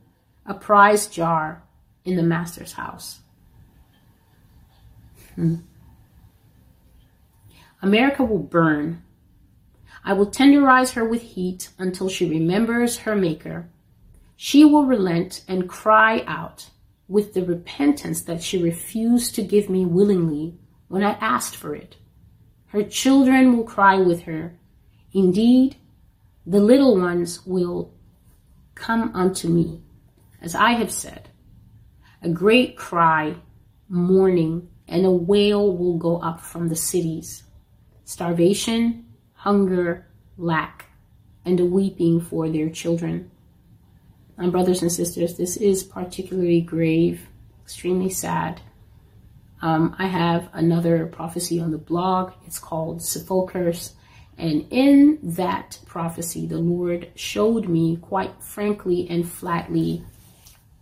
a 0.45 0.53
prized 0.53 1.13
jar 1.13 1.63
in 2.03 2.15
the 2.15 2.23
master's 2.23 2.73
house. 2.73 3.19
Hmm. 5.35 5.55
America 7.81 8.23
will 8.23 8.39
burn. 8.39 9.03
I 10.05 10.13
will 10.13 10.27
tenderize 10.27 10.93
her 10.93 11.05
with 11.05 11.21
heat 11.21 11.69
until 11.77 12.09
she 12.09 12.29
remembers 12.29 12.99
her 12.99 13.15
maker. 13.15 13.69
She 14.35 14.65
will 14.65 14.85
relent 14.85 15.43
and 15.47 15.69
cry 15.69 16.23
out 16.25 16.69
with 17.07 17.33
the 17.33 17.45
repentance 17.45 18.21
that 18.23 18.41
she 18.41 18.61
refused 18.61 19.35
to 19.35 19.43
give 19.43 19.69
me 19.69 19.85
willingly 19.85 20.57
when 20.93 21.03
I 21.03 21.13
asked 21.13 21.55
for 21.55 21.73
it. 21.73 21.95
Her 22.67 22.83
children 22.83 23.57
will 23.57 23.63
cry 23.63 23.97
with 23.97 24.21
her. 24.25 24.59
Indeed, 25.11 25.75
the 26.45 26.59
little 26.59 26.99
ones 26.99 27.43
will 27.47 27.91
come 28.75 29.09
unto 29.15 29.47
me. 29.47 29.81
As 30.39 30.53
I 30.53 30.73
have 30.73 30.91
said, 30.91 31.29
a 32.21 32.29
great 32.29 32.77
cry, 32.77 33.37
mourning, 33.89 34.69
and 34.87 35.03
a 35.03 35.09
wail 35.09 35.75
will 35.75 35.97
go 35.97 36.19
up 36.19 36.39
from 36.39 36.69
the 36.69 36.75
cities. 36.75 37.41
Starvation, 38.05 39.07
hunger, 39.33 40.05
lack, 40.37 40.85
and 41.43 41.59
a 41.59 41.65
weeping 41.65 42.21
for 42.21 42.47
their 42.49 42.69
children. 42.69 43.31
My 44.37 44.47
brothers 44.47 44.83
and 44.83 44.91
sisters, 44.91 45.37
this 45.37 45.57
is 45.57 45.83
particularly 45.83 46.61
grave, 46.61 47.29
extremely 47.63 48.11
sad. 48.11 48.61
Um, 49.63 49.95
I 49.97 50.07
have 50.07 50.49
another 50.51 51.05
prophecy 51.05 51.57
on 51.57 51.71
the 51.71 51.77
blog. 51.77 52.33
It's 52.45 52.59
called 52.59 53.01
Sepulchres. 53.01 53.93
And 54.37 54.67
in 54.71 55.19
that 55.23 55.79
prophecy, 55.85 56.45
the 56.45 56.57
Lord 56.57 57.09
showed 57.15 57.69
me 57.69 57.95
quite 57.95 58.43
frankly 58.43 59.07
and 59.09 59.25
flatly 59.25 60.03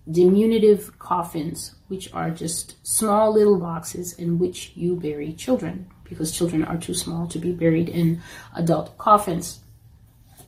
diminutive 0.10 0.98
coffins, 0.98 1.76
which 1.90 2.12
are 2.12 2.32
just 2.32 2.76
small 2.82 3.32
little 3.32 3.60
boxes 3.60 4.14
in 4.14 4.40
which 4.40 4.72
you 4.74 4.96
bury 4.96 5.34
children, 5.34 5.88
because 6.04 6.36
children 6.36 6.64
are 6.64 6.78
too 6.78 6.96
small 6.96 7.28
to 7.28 7.38
be 7.38 7.52
buried 7.52 7.88
in 7.88 8.20
adult 8.56 8.98
coffins. 8.98 9.60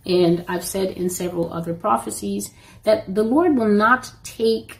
And 0.08 0.44
I've 0.48 0.66
said 0.66 0.98
in 0.98 1.12
several 1.12 1.54
other 1.54 1.76
prophecies 1.76 2.50
that 2.82 3.14
the 3.14 3.24
Lord 3.24 3.56
will 3.56 3.72
not 3.72 4.12
take 4.24 4.80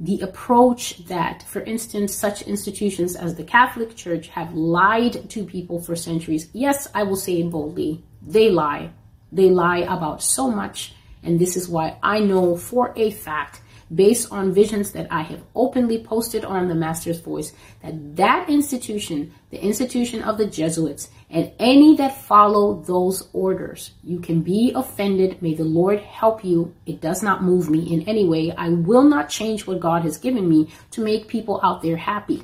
the 0.00 0.20
approach 0.20 1.04
that, 1.06 1.42
for 1.42 1.60
instance, 1.60 2.16
such 2.16 2.42
institutions 2.42 3.14
as 3.14 3.34
the 3.34 3.44
Catholic 3.44 3.94
Church 3.94 4.28
have 4.28 4.54
lied 4.54 5.28
to 5.28 5.44
people 5.44 5.82
for 5.82 5.94
centuries. 5.94 6.48
Yes, 6.54 6.88
I 6.94 7.02
will 7.02 7.16
say 7.16 7.40
it 7.40 7.50
boldly. 7.50 8.02
They 8.26 8.50
lie. 8.50 8.92
They 9.30 9.50
lie 9.50 9.80
about 9.80 10.22
so 10.22 10.50
much. 10.50 10.94
And 11.22 11.38
this 11.38 11.54
is 11.54 11.68
why 11.68 11.98
I 12.02 12.20
know 12.20 12.56
for 12.56 12.94
a 12.96 13.10
fact 13.10 13.60
based 13.94 14.30
on 14.30 14.52
visions 14.52 14.92
that 14.92 15.08
I 15.10 15.22
have 15.22 15.42
openly 15.54 16.02
posted 16.02 16.44
on 16.44 16.68
the 16.68 16.74
Master's 16.74 17.20
Voice, 17.20 17.52
that 17.82 18.16
that 18.16 18.48
institution, 18.48 19.32
the 19.50 19.62
institution 19.62 20.22
of 20.22 20.38
the 20.38 20.46
Jesuits, 20.46 21.10
and 21.28 21.52
any 21.58 21.96
that 21.96 22.22
follow 22.22 22.82
those 22.82 23.28
orders, 23.32 23.92
you 24.02 24.20
can 24.20 24.42
be 24.42 24.72
offended. 24.74 25.40
May 25.42 25.54
the 25.54 25.64
Lord 25.64 26.00
help 26.00 26.44
you. 26.44 26.74
It 26.86 27.00
does 27.00 27.22
not 27.22 27.42
move 27.42 27.70
me 27.70 27.92
in 27.92 28.08
any 28.08 28.26
way. 28.26 28.52
I 28.52 28.70
will 28.70 29.04
not 29.04 29.28
change 29.28 29.66
what 29.66 29.80
God 29.80 30.02
has 30.02 30.18
given 30.18 30.48
me 30.48 30.70
to 30.92 31.02
make 31.02 31.28
people 31.28 31.60
out 31.62 31.82
there 31.82 31.96
happy. 31.96 32.42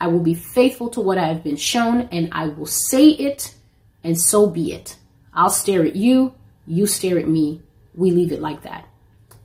I 0.00 0.06
will 0.08 0.22
be 0.22 0.34
faithful 0.34 0.90
to 0.90 1.00
what 1.00 1.18
I 1.18 1.26
have 1.26 1.42
been 1.42 1.56
shown 1.56 2.08
and 2.12 2.28
I 2.32 2.48
will 2.48 2.66
say 2.66 3.08
it 3.08 3.54
and 4.04 4.18
so 4.18 4.48
be 4.48 4.72
it. 4.72 4.96
I'll 5.34 5.50
stare 5.50 5.84
at 5.84 5.96
you, 5.96 6.34
you 6.66 6.86
stare 6.86 7.18
at 7.18 7.28
me. 7.28 7.62
We 7.94 8.10
leave 8.10 8.32
it 8.32 8.40
like 8.40 8.62
that. 8.62 8.87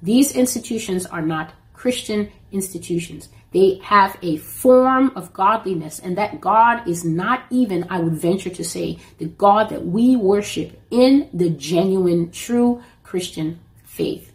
These 0.03 0.35
institutions 0.35 1.05
are 1.05 1.21
not 1.21 1.53
Christian 1.71 2.29
institutions. 2.51 3.29
They 3.53 3.79
have 3.83 4.17
a 4.21 4.35
form 4.37 5.13
of 5.15 5.31
godliness, 5.31 5.99
and 5.99 6.17
that 6.17 6.41
God 6.41 6.85
is 6.87 7.05
not 7.05 7.45
even, 7.49 7.87
I 7.89 7.99
would 7.99 8.13
venture 8.13 8.49
to 8.49 8.65
say, 8.65 8.99
the 9.17 9.27
God 9.27 9.69
that 9.69 9.85
we 9.85 10.17
worship 10.17 10.81
in 10.91 11.29
the 11.33 11.49
genuine, 11.49 12.31
true 12.31 12.83
Christian 13.03 13.61
faith. 13.85 14.33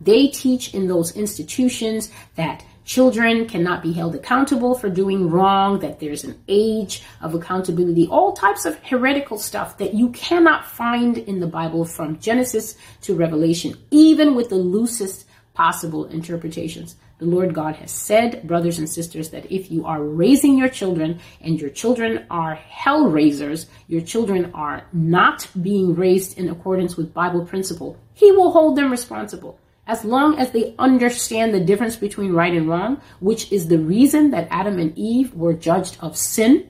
They 0.00 0.26
teach 0.26 0.74
in 0.74 0.88
those 0.88 1.16
institutions 1.16 2.10
that 2.34 2.64
children 2.84 3.46
cannot 3.46 3.82
be 3.82 3.92
held 3.92 4.14
accountable 4.14 4.74
for 4.74 4.88
doing 4.88 5.30
wrong, 5.30 5.78
that 5.80 6.00
there's 6.00 6.24
an 6.24 6.38
age 6.48 7.02
of 7.20 7.34
accountability, 7.34 8.06
all 8.08 8.32
types 8.32 8.64
of 8.64 8.76
heretical 8.84 9.38
stuff 9.38 9.78
that 9.78 9.94
you 9.94 10.10
cannot 10.10 10.66
find 10.66 11.18
in 11.18 11.40
the 11.40 11.46
Bible 11.46 11.84
from 11.84 12.18
Genesis 12.18 12.76
to 13.02 13.14
Revelation, 13.14 13.76
even 13.90 14.34
with 14.34 14.50
the 14.50 14.56
loosest 14.56 15.26
possible 15.54 16.04
interpretations. 16.06 16.96
The 17.18 17.26
Lord 17.26 17.54
God 17.54 17.76
has 17.76 17.92
said, 17.92 18.46
brothers 18.46 18.78
and 18.78 18.90
sisters, 18.90 19.30
that 19.30 19.50
if 19.50 19.70
you 19.70 19.86
are 19.86 20.02
raising 20.02 20.58
your 20.58 20.68
children 20.68 21.20
and 21.40 21.60
your 21.60 21.70
children 21.70 22.26
are 22.28 22.56
hell 22.56 23.08
raisers, 23.08 23.66
your 23.86 24.00
children 24.00 24.50
are 24.52 24.84
not 24.92 25.48
being 25.62 25.94
raised 25.94 26.36
in 26.36 26.48
accordance 26.48 26.96
with 26.96 27.14
Bible 27.14 27.46
principle, 27.46 27.96
He 28.14 28.32
will 28.32 28.50
hold 28.50 28.76
them 28.76 28.90
responsible 28.90 29.58
as 29.86 30.04
long 30.04 30.38
as 30.38 30.50
they 30.50 30.74
understand 30.78 31.52
the 31.52 31.60
difference 31.60 31.96
between 31.96 32.32
right 32.32 32.54
and 32.54 32.68
wrong, 32.68 33.00
which 33.20 33.52
is 33.52 33.68
the 33.68 33.78
reason 33.78 34.30
that 34.30 34.48
Adam 34.50 34.78
and 34.78 34.96
Eve 34.96 35.34
were 35.34 35.52
judged 35.52 35.98
of 36.00 36.16
sin, 36.16 36.68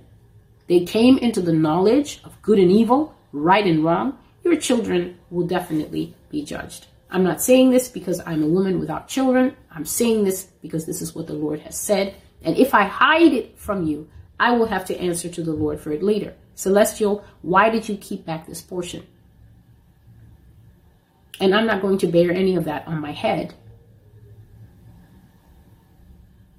they 0.66 0.84
came 0.84 1.18
into 1.18 1.40
the 1.40 1.52
knowledge 1.52 2.20
of 2.24 2.40
good 2.42 2.58
and 2.58 2.70
evil, 2.70 3.14
right 3.32 3.66
and 3.66 3.84
wrong, 3.84 4.18
your 4.42 4.56
children 4.56 5.18
will 5.30 5.46
definitely 5.46 6.14
be 6.30 6.44
judged. 6.44 6.86
I'm 7.10 7.22
not 7.22 7.40
saying 7.40 7.70
this 7.70 7.88
because 7.88 8.20
I'm 8.26 8.42
a 8.42 8.48
woman 8.48 8.80
without 8.80 9.06
children. 9.06 9.56
I'm 9.70 9.84
saying 9.84 10.24
this 10.24 10.48
because 10.62 10.84
this 10.84 11.00
is 11.00 11.14
what 11.14 11.28
the 11.28 11.34
Lord 11.34 11.60
has 11.60 11.78
said. 11.78 12.14
And 12.42 12.56
if 12.56 12.74
I 12.74 12.84
hide 12.84 13.32
it 13.32 13.58
from 13.58 13.86
you, 13.86 14.08
I 14.40 14.52
will 14.52 14.66
have 14.66 14.84
to 14.86 14.98
answer 14.98 15.28
to 15.28 15.42
the 15.42 15.52
Lord 15.52 15.80
for 15.80 15.92
it 15.92 16.02
later. 16.02 16.34
Celestial, 16.56 17.24
why 17.42 17.70
did 17.70 17.88
you 17.88 17.96
keep 17.96 18.26
back 18.26 18.46
this 18.46 18.60
portion? 18.60 19.06
And 21.40 21.54
I'm 21.54 21.66
not 21.66 21.82
going 21.82 21.98
to 21.98 22.06
bear 22.06 22.30
any 22.30 22.56
of 22.56 22.64
that 22.64 22.86
on 22.86 23.00
my 23.00 23.12
head. 23.12 23.54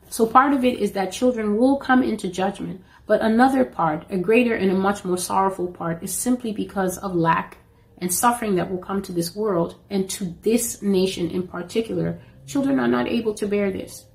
So 0.09 0.25
part 0.25 0.53
of 0.53 0.63
it 0.63 0.79
is 0.79 0.93
that 0.93 1.11
children 1.11 1.57
will 1.57 1.77
come 1.77 2.03
into 2.03 2.29
judgment. 2.29 2.81
But 3.07 3.21
another 3.21 3.65
part, 3.65 4.05
a 4.09 4.17
greater 4.17 4.55
and 4.55 4.71
a 4.71 4.75
much 4.75 5.05
more 5.05 5.17
sorrowful 5.17 5.67
part, 5.67 6.01
is 6.01 6.13
simply 6.13 6.51
because 6.51 6.97
of 6.97 7.13
lack 7.15 7.57
and 7.99 8.13
suffering 8.13 8.55
that 8.55 8.71
will 8.71 8.79
come 8.79 9.01
to 9.03 9.11
this 9.11 9.35
world 9.35 9.75
and 9.89 10.09
to 10.11 10.35
this 10.41 10.81
nation 10.81 11.29
in 11.29 11.47
particular. 11.47 12.19
Children 12.47 12.79
are 12.79 12.87
not 12.87 13.07
able 13.07 13.33
to 13.35 13.47
bear 13.47 13.71
this. 13.71 14.05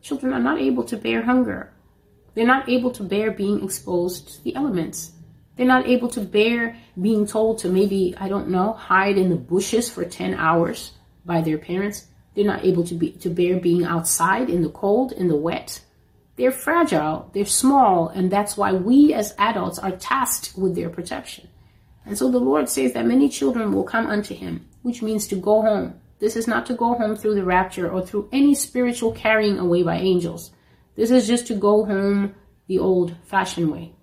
Children 0.00 0.32
are 0.32 0.40
not 0.40 0.60
able 0.60 0.84
to 0.84 0.96
bear 0.96 1.22
hunger. 1.22 1.72
They're 2.34 2.46
not 2.46 2.68
able 2.68 2.90
to 2.92 3.02
bear 3.02 3.32
being 3.32 3.62
exposed 3.64 4.28
to 4.28 4.44
the 4.44 4.54
elements. 4.54 5.12
They're 5.58 5.66
not 5.66 5.88
able 5.88 6.08
to 6.10 6.20
bear 6.20 6.76
being 7.00 7.26
told 7.26 7.58
to 7.58 7.68
maybe, 7.68 8.14
I 8.16 8.28
don't 8.28 8.48
know, 8.48 8.74
hide 8.74 9.18
in 9.18 9.28
the 9.28 9.36
bushes 9.36 9.90
for 9.90 10.04
10 10.04 10.34
hours 10.34 10.92
by 11.24 11.40
their 11.40 11.58
parents. 11.58 12.06
They're 12.34 12.44
not 12.44 12.64
able 12.64 12.84
to 12.84 12.94
be 12.94 13.10
to 13.10 13.28
bear 13.28 13.58
being 13.58 13.84
outside 13.84 14.48
in 14.50 14.62
the 14.62 14.68
cold, 14.68 15.10
in 15.10 15.26
the 15.26 15.34
wet. 15.34 15.80
They're 16.36 16.52
fragile, 16.52 17.28
they're 17.34 17.44
small, 17.44 18.06
and 18.08 18.30
that's 18.30 18.56
why 18.56 18.72
we 18.72 19.12
as 19.12 19.34
adults 19.36 19.80
are 19.80 19.90
tasked 19.90 20.56
with 20.56 20.76
their 20.76 20.88
protection. 20.88 21.48
And 22.06 22.16
so 22.16 22.30
the 22.30 22.38
Lord 22.38 22.68
says 22.68 22.92
that 22.92 23.06
many 23.06 23.28
children 23.28 23.72
will 23.72 23.82
come 23.82 24.06
unto 24.06 24.36
him, 24.36 24.64
which 24.82 25.02
means 25.02 25.26
to 25.26 25.34
go 25.34 25.62
home. 25.62 26.00
This 26.20 26.36
is 26.36 26.46
not 26.46 26.66
to 26.66 26.74
go 26.74 26.94
home 26.94 27.16
through 27.16 27.34
the 27.34 27.44
rapture 27.44 27.90
or 27.90 28.06
through 28.06 28.28
any 28.30 28.54
spiritual 28.54 29.10
carrying 29.10 29.58
away 29.58 29.82
by 29.82 29.96
angels. 29.96 30.52
This 30.94 31.10
is 31.10 31.26
just 31.26 31.48
to 31.48 31.54
go 31.54 31.84
home 31.84 32.36
the 32.68 32.78
old 32.78 33.16
fashioned 33.24 33.72
way. 33.72 33.94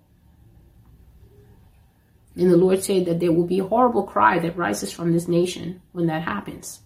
And 2.36 2.50
the 2.50 2.56
Lord 2.56 2.84
said 2.84 3.06
that 3.06 3.18
there 3.18 3.32
will 3.32 3.46
be 3.46 3.60
a 3.60 3.64
horrible 3.64 4.02
cry 4.02 4.38
that 4.38 4.56
rises 4.56 4.92
from 4.92 5.12
this 5.12 5.26
nation 5.26 5.80
when 5.92 6.06
that 6.06 6.22
happens. 6.22 6.80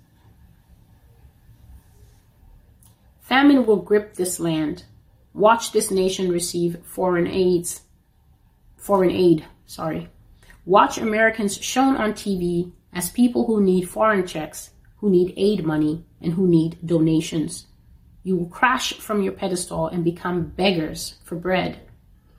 Famine 3.20 3.66
will 3.66 3.76
grip 3.76 4.14
this 4.14 4.40
land. 4.40 4.84
Watch 5.34 5.72
this 5.72 5.90
nation 5.90 6.30
receive 6.30 6.78
foreign 6.84 7.26
aids. 7.26 7.82
Foreign 8.76 9.10
aid, 9.10 9.44
sorry. 9.66 10.08
Watch 10.64 10.98
Americans 10.98 11.56
shown 11.56 11.96
on 11.96 12.12
TV 12.12 12.72
as 12.92 13.10
people 13.10 13.46
who 13.46 13.60
need 13.60 13.88
foreign 13.88 14.26
checks, 14.26 14.70
who 14.98 15.10
need 15.10 15.34
aid 15.36 15.64
money, 15.64 16.04
and 16.20 16.32
who 16.32 16.46
need 16.46 16.78
donations. 16.84 17.66
You 18.22 18.36
will 18.36 18.48
crash 18.48 18.94
from 18.94 19.22
your 19.22 19.32
pedestal 19.32 19.86
and 19.88 20.04
become 20.04 20.48
beggars 20.48 21.14
for 21.24 21.36
bread. 21.36 21.80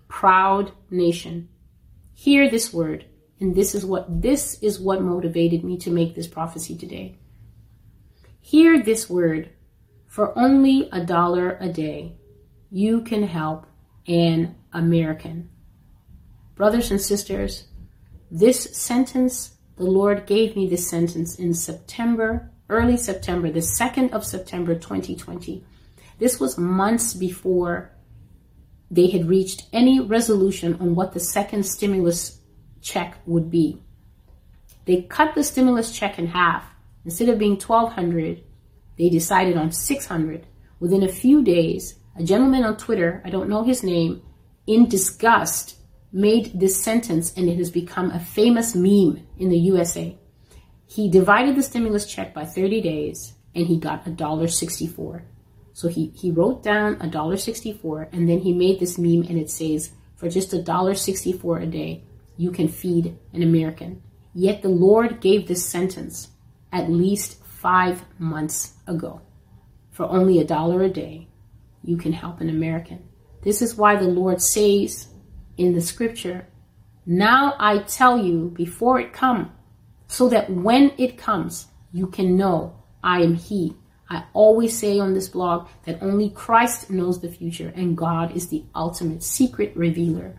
Proud 0.08 0.71
nation. 0.89 1.50
Hear 2.21 2.51
this 2.51 2.71
word, 2.71 3.05
and 3.39 3.55
this 3.55 3.73
is 3.73 3.84
what 3.84 4.21
this 4.21 4.62
is 4.62 4.79
what 4.79 5.01
motivated 5.01 5.63
me 5.63 5.75
to 5.77 5.89
make 5.89 6.13
this 6.13 6.27
prophecy 6.27 6.77
today. 6.77 7.17
Hear 8.39 8.84
this 8.84 9.10
word. 9.10 9.49
For 10.05 10.38
only 10.38 10.88
a 10.91 11.03
dollar 11.03 11.57
a 11.60 11.67
day, 11.67 12.17
you 12.69 13.01
can 13.01 13.23
help 13.23 13.65
an 14.07 14.53
American. 14.71 15.49
Brothers 16.53 16.91
and 16.91 17.01
sisters, 17.01 17.65
this 18.29 18.65
sentence, 18.77 19.57
the 19.77 19.86
Lord 19.86 20.27
gave 20.27 20.55
me 20.55 20.67
this 20.67 20.88
sentence 20.88 21.39
in 21.39 21.55
September, 21.55 22.51
early 22.69 22.97
September, 22.97 23.49
the 23.49 23.62
2nd 23.62 24.12
of 24.12 24.23
September 24.23 24.75
2020. 24.75 25.65
This 26.19 26.39
was 26.39 26.55
months 26.55 27.15
before 27.15 27.95
they 28.91 29.10
had 29.10 29.30
reached 29.30 29.63
any 29.71 30.01
resolution 30.01 30.75
on 30.82 30.93
what 30.93 31.13
the 31.13 31.19
second 31.19 31.65
stimulus 31.65 32.41
check 32.82 33.17
would 33.25 33.49
be. 33.49 33.82
They 34.86 35.04
cut 35.04 35.34
the 35.34 35.43
stimulus 35.43 35.91
check 35.97 36.19
in 36.19 36.27
half. 36.27 36.65
Instead 37.06 37.30
of 37.30 37.39
being 37.39 37.54
1200, 37.54 38.43
they 38.97 39.10
decided 39.10 39.56
on 39.56 39.71
600. 39.71 40.45
Within 40.80 41.04
a 41.04 41.08
few 41.08 41.41
days, 41.41 41.95
a 42.17 42.23
gentleman 42.23 42.65
on 42.65 42.75
Twitter, 42.75 43.21
I 43.23 43.30
don't 43.30 43.49
know 43.49 43.63
his 43.63 43.82
name, 43.82 44.21
in 44.67 44.89
disgust 44.89 45.77
made 46.12 46.60
this 46.60 46.82
sentence 46.84 47.34
and 47.38 47.47
it 47.47 47.58
has 47.58 47.71
become 47.71 48.12
a 48.12 48.19
famous 48.19 48.75
meme 48.75 49.25
in 49.38 49.49
the 49.49 49.58
USA. 49.58 50.17
He 50.86 51.10
divided 51.10 51.56
the 51.56 51.63
stimulus 51.63 52.06
check 52.06 52.34
by 52.34 52.43
30 52.43 52.82
days 52.82 53.34
and 53.56 53.65
he 53.65 53.80
got 53.80 54.04
$1.64. 54.04 55.21
So 55.73 55.88
he, 55.88 56.12
he 56.15 56.31
wrote 56.31 56.63
down 56.63 56.97
$1.64 56.97 58.10
and 58.12 58.27
then 58.27 58.39
he 58.39 58.53
made 58.53 58.79
this 58.79 58.97
meme 58.97 59.23
and 59.27 59.38
it 59.38 59.49
says, 59.49 59.91
for 60.15 60.29
just 60.29 60.51
$1.64 60.51 61.63
a 61.63 61.65
day, 61.65 62.03
you 62.38 62.51
can 62.51 62.67
feed 62.67 63.17
an 63.34 63.41
American. 63.41 64.01
Yet 64.34 64.62
the 64.62 64.69
Lord 64.69 65.19
gave 65.19 65.47
this 65.47 65.65
sentence 65.65 66.29
at 66.71 66.89
least 66.89 67.43
five 67.43 68.03
months 68.17 68.73
ago. 68.88 69.21
For 69.91 70.05
only 70.05 70.39
a 70.39 70.45
dollar 70.45 70.84
a 70.84 70.89
day, 70.89 71.27
you 71.84 71.97
can 71.97 72.13
help 72.13 72.41
an 72.41 72.49
American. 72.49 73.07
This 73.43 73.62
is 73.62 73.75
why 73.75 73.95
the 73.95 74.07
Lord 74.07 74.41
says 74.41 75.07
in 75.57 75.73
the 75.73 75.81
scripture, 75.81 76.47
Now 77.05 77.55
I 77.60 77.79
tell 77.79 78.17
you 78.17 78.51
before 78.55 78.99
it 78.99 79.13
come, 79.13 79.51
so 80.07 80.29
that 80.29 80.49
when 80.49 80.91
it 80.97 81.17
comes, 81.17 81.67
you 81.91 82.07
can 82.07 82.38
know 82.38 82.75
I 83.03 83.21
am 83.21 83.36
He. 83.36 83.75
I 84.12 84.26
always 84.34 84.78
say 84.78 85.00
on 85.00 85.13
this 85.13 85.30
blog 85.30 85.69
that 85.86 86.04
only 86.04 86.32
Christ 86.32 86.89
knows 86.89 87.21
the 87.21 87.30
future 87.30 87.71
and 87.74 87.95
God 87.95 88.36
is 88.36 88.50
the 88.50 88.65
ultimate 88.76 89.24
secret 89.24 89.71
revealer. 89.74 90.36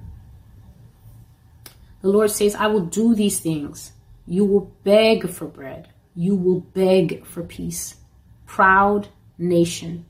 The 2.02 2.10
Lord 2.10 2.30
says, 2.30 2.54
I 2.54 2.66
will 2.66 2.84
do 2.84 3.14
these 3.14 3.40
things. 3.40 3.92
You 4.26 4.44
will 4.44 4.76
beg 4.84 5.26
for 5.30 5.46
bread. 5.46 5.88
You 6.14 6.36
will 6.36 6.60
beg 6.60 7.24
for 7.24 7.42
peace. 7.42 7.96
Proud 8.44 9.08
nation. 9.38 10.04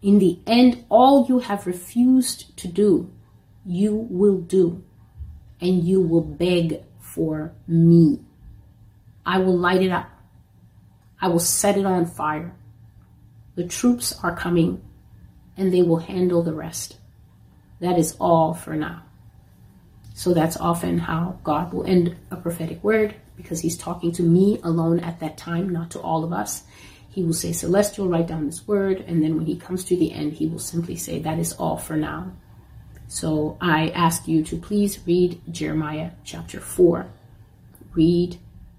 In 0.00 0.20
the 0.20 0.38
end, 0.46 0.84
all 0.88 1.26
you 1.28 1.40
have 1.40 1.66
refused 1.66 2.56
to 2.58 2.68
do, 2.68 3.10
you 3.66 4.06
will 4.08 4.38
do. 4.38 4.84
And 5.60 5.82
you 5.82 6.00
will 6.00 6.22
beg 6.22 6.84
for 7.00 7.54
me. 7.66 8.20
I 9.26 9.38
will 9.38 9.58
light 9.58 9.82
it 9.82 9.90
up. 9.90 10.11
I 11.22 11.28
will 11.28 11.38
set 11.38 11.78
it 11.78 11.86
on 11.86 12.04
fire. 12.04 12.52
The 13.54 13.66
troops 13.66 14.12
are 14.24 14.36
coming 14.36 14.82
and 15.56 15.72
they 15.72 15.82
will 15.82 15.98
handle 15.98 16.42
the 16.42 16.52
rest. 16.52 16.96
That 17.80 17.96
is 17.96 18.16
all 18.20 18.54
for 18.54 18.74
now. 18.74 19.04
So 20.14 20.34
that's 20.34 20.56
often 20.56 20.98
how 20.98 21.38
God 21.44 21.72
will 21.72 21.86
end 21.86 22.16
a 22.30 22.36
prophetic 22.36 22.82
word 22.82 23.14
because 23.36 23.60
he's 23.60 23.78
talking 23.78 24.10
to 24.12 24.22
me 24.22 24.58
alone 24.64 24.98
at 25.00 25.20
that 25.20 25.38
time, 25.38 25.68
not 25.68 25.92
to 25.92 26.00
all 26.00 26.24
of 26.24 26.32
us. 26.32 26.64
He 27.08 27.22
will 27.22 27.32
say, 27.32 27.52
Celestial, 27.52 28.08
write 28.08 28.26
down 28.26 28.46
this 28.46 28.66
word. 28.66 29.04
And 29.06 29.22
then 29.22 29.36
when 29.36 29.46
he 29.46 29.56
comes 29.56 29.84
to 29.84 29.96
the 29.96 30.12
end, 30.12 30.32
he 30.32 30.48
will 30.48 30.58
simply 30.58 30.96
say, 30.96 31.20
That 31.20 31.38
is 31.38 31.52
all 31.52 31.76
for 31.76 31.96
now. 31.96 32.32
So 33.06 33.58
I 33.60 33.90
ask 33.90 34.26
you 34.26 34.42
to 34.44 34.56
please 34.56 34.98
read 35.06 35.40
Jeremiah 35.50 36.12
chapter 36.24 36.58
4. 36.60 37.06
Read 37.94 38.38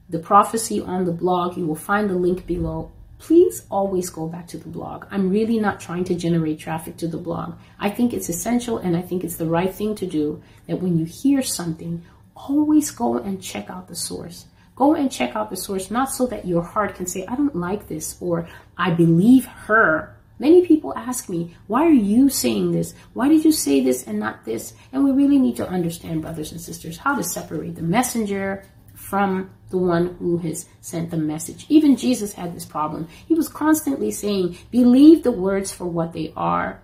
the 0.09 0.19
prophecy 0.19 0.81
on 0.81 1.05
the 1.05 1.11
blog. 1.11 1.57
You 1.57 1.65
will 1.65 1.75
find 1.75 2.09
the 2.09 2.15
link 2.15 2.45
below 2.45 2.91
please 3.23 3.65
always 3.71 4.09
go 4.09 4.27
back 4.27 4.45
to 4.47 4.57
the 4.57 4.67
blog. 4.67 5.05
I'm 5.09 5.29
really 5.29 5.57
not 5.57 5.79
trying 5.79 6.03
to 6.05 6.13
generate 6.13 6.59
traffic 6.59 6.97
to 6.97 7.07
the 7.07 7.17
blog. 7.17 7.55
I 7.79 7.89
think 7.89 8.11
it's 8.11 8.27
essential 8.27 8.79
and 8.79 8.97
I 8.97 9.01
think 9.01 9.23
it's 9.23 9.37
the 9.37 9.45
right 9.45 9.73
thing 9.73 9.95
to 9.95 10.05
do 10.05 10.43
that 10.67 10.81
when 10.81 10.97
you 10.97 11.05
hear 11.05 11.41
something, 11.41 12.03
always 12.35 12.91
go 12.91 13.17
and 13.17 13.41
check 13.41 13.69
out 13.69 13.87
the 13.87 13.95
source. 13.95 14.47
Go 14.75 14.93
and 14.93 15.09
check 15.09 15.37
out 15.37 15.49
the 15.49 15.55
source, 15.55 15.89
not 15.89 16.11
so 16.11 16.27
that 16.27 16.45
your 16.45 16.63
heart 16.63 16.95
can 16.95 17.05
say, 17.05 17.25
I 17.25 17.37
don't 17.37 17.55
like 17.55 17.87
this 17.87 18.17
or 18.19 18.49
I 18.77 18.91
believe 18.91 19.45
her. 19.45 20.17
Many 20.37 20.67
people 20.67 20.93
ask 20.97 21.29
me, 21.29 21.55
why 21.67 21.85
are 21.85 21.91
you 21.91 22.27
saying 22.27 22.73
this? 22.73 22.93
Why 23.13 23.29
did 23.29 23.45
you 23.45 23.53
say 23.53 23.79
this 23.79 24.03
and 24.03 24.19
not 24.19 24.43
this? 24.43 24.73
And 24.91 25.05
we 25.05 25.11
really 25.11 25.39
need 25.39 25.55
to 25.57 25.69
understand, 25.69 26.23
brothers 26.23 26.51
and 26.51 26.59
sisters, 26.59 26.97
how 26.97 27.15
to 27.15 27.23
separate 27.23 27.75
the 27.75 27.83
messenger 27.83 28.65
from 29.13 29.47
the 29.69 29.77
one 29.77 30.15
who 30.17 30.39
has 30.39 30.67
sent 30.81 31.11
the 31.11 31.17
message. 31.17 31.67
Even 31.69 31.95
Jesus 31.95 32.33
had 32.33 32.55
this 32.55 32.65
problem. 32.65 33.07
He 33.27 33.35
was 33.35 33.47
constantly 33.47 34.09
saying, 34.09 34.57
Believe 34.71 35.21
the 35.21 35.31
words 35.31 35.71
for 35.71 35.85
what 35.85 36.13
they 36.13 36.33
are 36.35 36.81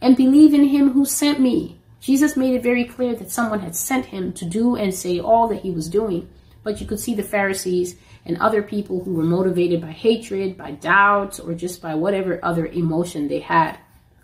and 0.00 0.16
believe 0.16 0.54
in 0.54 0.68
him 0.68 0.92
who 0.92 1.04
sent 1.04 1.40
me. 1.40 1.80
Jesus 1.98 2.36
made 2.36 2.54
it 2.54 2.62
very 2.62 2.84
clear 2.84 3.16
that 3.16 3.32
someone 3.32 3.58
had 3.58 3.74
sent 3.74 4.06
him 4.06 4.32
to 4.34 4.44
do 4.44 4.76
and 4.76 4.94
say 4.94 5.18
all 5.18 5.48
that 5.48 5.62
he 5.62 5.72
was 5.72 5.88
doing. 5.88 6.28
But 6.62 6.80
you 6.80 6.86
could 6.86 7.00
see 7.00 7.16
the 7.16 7.24
Pharisees 7.24 7.96
and 8.24 8.36
other 8.36 8.62
people 8.62 9.02
who 9.02 9.14
were 9.14 9.24
motivated 9.24 9.80
by 9.80 9.90
hatred, 9.90 10.56
by 10.56 10.70
doubt, 10.70 11.40
or 11.40 11.54
just 11.54 11.82
by 11.82 11.96
whatever 11.96 12.38
other 12.44 12.66
emotion 12.66 13.26
they 13.26 13.40
had, 13.40 13.76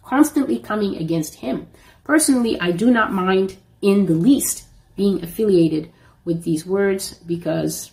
constantly 0.04 0.60
coming 0.60 0.94
against 0.94 1.34
him. 1.34 1.66
Personally, 2.04 2.56
I 2.60 2.70
do 2.70 2.88
not 2.88 3.12
mind 3.12 3.56
in 3.82 4.06
the 4.06 4.14
least 4.14 4.68
being 4.94 5.24
affiliated 5.24 5.90
with 6.26 6.42
these 6.42 6.66
words 6.66 7.14
because 7.14 7.92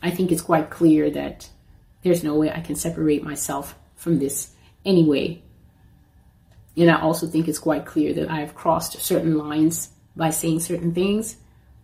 I 0.00 0.10
think 0.12 0.30
it's 0.30 0.42
quite 0.42 0.70
clear 0.70 1.10
that 1.10 1.50
there's 2.02 2.22
no 2.22 2.36
way 2.36 2.52
I 2.52 2.60
can 2.60 2.76
separate 2.76 3.24
myself 3.24 3.74
from 3.96 4.20
this 4.20 4.54
anyway. 4.84 5.42
And 6.76 6.88
I 6.88 7.00
also 7.00 7.26
think 7.26 7.48
it's 7.48 7.58
quite 7.58 7.86
clear 7.86 8.14
that 8.14 8.30
I 8.30 8.40
have 8.40 8.54
crossed 8.54 9.00
certain 9.00 9.36
lines 9.36 9.88
by 10.14 10.30
saying 10.30 10.60
certain 10.60 10.94
things 10.94 11.36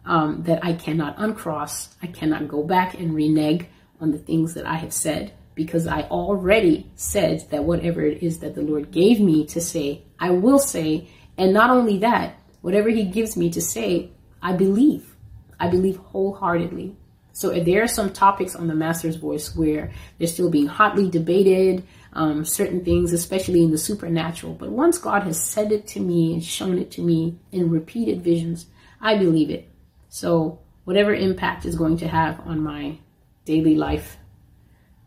um, 0.04 0.44
that 0.44 0.64
I 0.64 0.74
cannot 0.74 1.16
uncross. 1.18 1.92
I 2.00 2.06
cannot 2.06 2.46
go 2.46 2.62
back 2.62 2.94
and 2.94 3.12
renege 3.12 3.66
on 4.00 4.12
the 4.12 4.18
things 4.18 4.54
that 4.54 4.66
I 4.66 4.76
have 4.76 4.92
said 4.92 5.32
because 5.54 5.86
I 5.86 6.02
already 6.02 6.90
said 6.94 7.48
that 7.50 7.64
whatever 7.64 8.02
it 8.02 8.22
is 8.22 8.40
that 8.40 8.54
the 8.54 8.62
Lord 8.62 8.90
gave 8.90 9.20
me 9.20 9.46
to 9.46 9.60
say, 9.60 10.02
I 10.18 10.30
will 10.30 10.58
say. 10.58 11.08
And 11.36 11.52
not 11.52 11.70
only 11.70 11.98
that, 11.98 12.38
whatever 12.60 12.90
He 12.90 13.04
gives 13.04 13.36
me 13.36 13.50
to 13.50 13.62
say, 13.62 14.10
I 14.42 14.52
believe. 14.52 15.13
I 15.58 15.68
believe 15.68 15.96
wholeheartedly. 15.96 16.96
So 17.32 17.50
there 17.58 17.82
are 17.82 17.88
some 17.88 18.12
topics 18.12 18.54
on 18.54 18.68
the 18.68 18.74
Master's 18.74 19.16
Voice 19.16 19.56
where 19.56 19.90
they're 20.18 20.28
still 20.28 20.50
being 20.50 20.66
hotly 20.68 21.10
debated, 21.10 21.84
um, 22.12 22.44
certain 22.44 22.84
things, 22.84 23.12
especially 23.12 23.62
in 23.64 23.72
the 23.72 23.78
supernatural. 23.78 24.54
But 24.54 24.70
once 24.70 24.98
God 24.98 25.24
has 25.24 25.42
said 25.42 25.72
it 25.72 25.88
to 25.88 26.00
me 26.00 26.34
and 26.34 26.44
shown 26.44 26.78
it 26.78 26.92
to 26.92 27.02
me 27.02 27.36
in 27.50 27.70
repeated 27.70 28.22
visions, 28.22 28.66
I 29.00 29.18
believe 29.18 29.50
it. 29.50 29.68
So 30.08 30.60
whatever 30.84 31.12
impact 31.12 31.66
is 31.66 31.74
going 31.74 31.96
to 31.98 32.08
have 32.08 32.38
on 32.46 32.60
my 32.60 32.98
daily 33.44 33.74
life, 33.74 34.16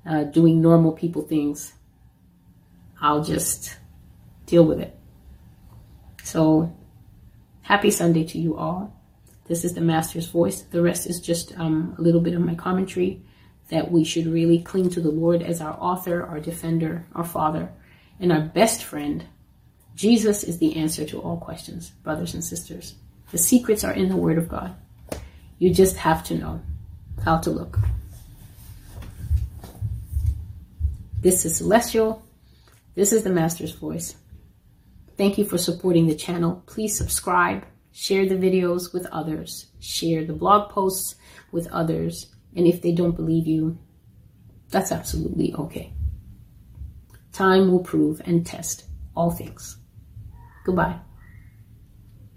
uh, 0.06 0.26
doing 0.26 0.62
normal 0.62 0.92
people 0.92 1.22
things, 1.22 1.74
I'll 3.00 3.24
just 3.24 3.78
deal 4.46 4.66
with 4.66 4.82
it. 4.82 4.98
So 6.24 6.76
happy 7.62 7.92
Sunday 7.92 8.26
to 8.26 8.38
you 8.38 8.58
all. 8.58 8.97
This 9.48 9.64
is 9.64 9.74
the 9.74 9.82
master's 9.82 10.28
voice. 10.28 10.62
The 10.62 10.82
rest 10.82 11.08
is 11.08 11.20
just 11.20 11.58
um, 11.58 11.96
a 11.98 12.02
little 12.02 12.22
bit 12.22 12.34
of 12.34 12.42
my 12.42 12.56
commentary 12.56 13.22
that 13.70 13.92
we 13.92 14.04
should 14.04 14.28
really 14.28 14.62
cling 14.62 14.90
to 14.92 15.02
the 15.02 15.12
Lord 15.12 15.42
as 15.42 15.62
our 15.62 15.78
author, 15.80 16.26
our 16.26 16.40
defender, 16.40 17.06
our 17.14 17.24
father, 17.24 17.70
and 18.20 18.32
our 18.32 18.42
best 18.42 18.84
friend. 18.84 19.26
Jesus 19.96 20.44
is 20.44 20.60
the 20.60 20.76
answer 20.76 21.06
to 21.06 21.20
all 21.20 21.38
questions, 21.38 21.90
brothers 22.04 22.34
and 22.34 22.44
sisters. 22.44 22.96
The 23.32 23.38
secrets 23.38 23.84
are 23.84 23.94
in 23.94 24.10
the 24.10 24.16
Word 24.16 24.38
of 24.38 24.48
God. 24.48 24.76
You 25.60 25.74
just 25.74 25.98
have 25.98 26.24
to 26.26 26.36
know 26.36 26.62
how 27.24 27.38
to 27.40 27.50
look. 27.50 27.80
This 31.20 31.46
is 31.46 31.58
Celestial. 31.58 32.24
This 32.96 33.12
is 33.12 33.24
the 33.24 33.32
Master's 33.32 33.74
Voice. 33.74 34.16
Thank 35.18 35.38
you 35.38 35.46
for 35.46 35.58
supporting 35.58 36.08
the 36.08 36.16
channel. 36.16 36.64
Please 36.68 36.98
subscribe 36.98 37.66
Share 38.00 38.28
the 38.28 38.36
videos 38.36 38.94
with 38.94 39.08
others. 39.08 39.72
Share 39.80 40.24
the 40.24 40.32
blog 40.32 40.70
posts 40.70 41.16
with 41.52 41.68
others. 41.72 42.28
And 42.56 42.68
if 42.68 42.80
they 42.84 42.92
don't 42.92 43.16
believe 43.16 43.48
you, 43.48 43.80
that's 44.70 44.92
absolutely 44.92 45.56
okay. 45.56 45.94
Time 47.34 47.72
will 47.72 47.80
prove 47.80 48.22
and 48.24 48.46
test 48.46 48.86
all 49.16 49.32
things. 49.32 49.78
Goodbye. 50.64 51.00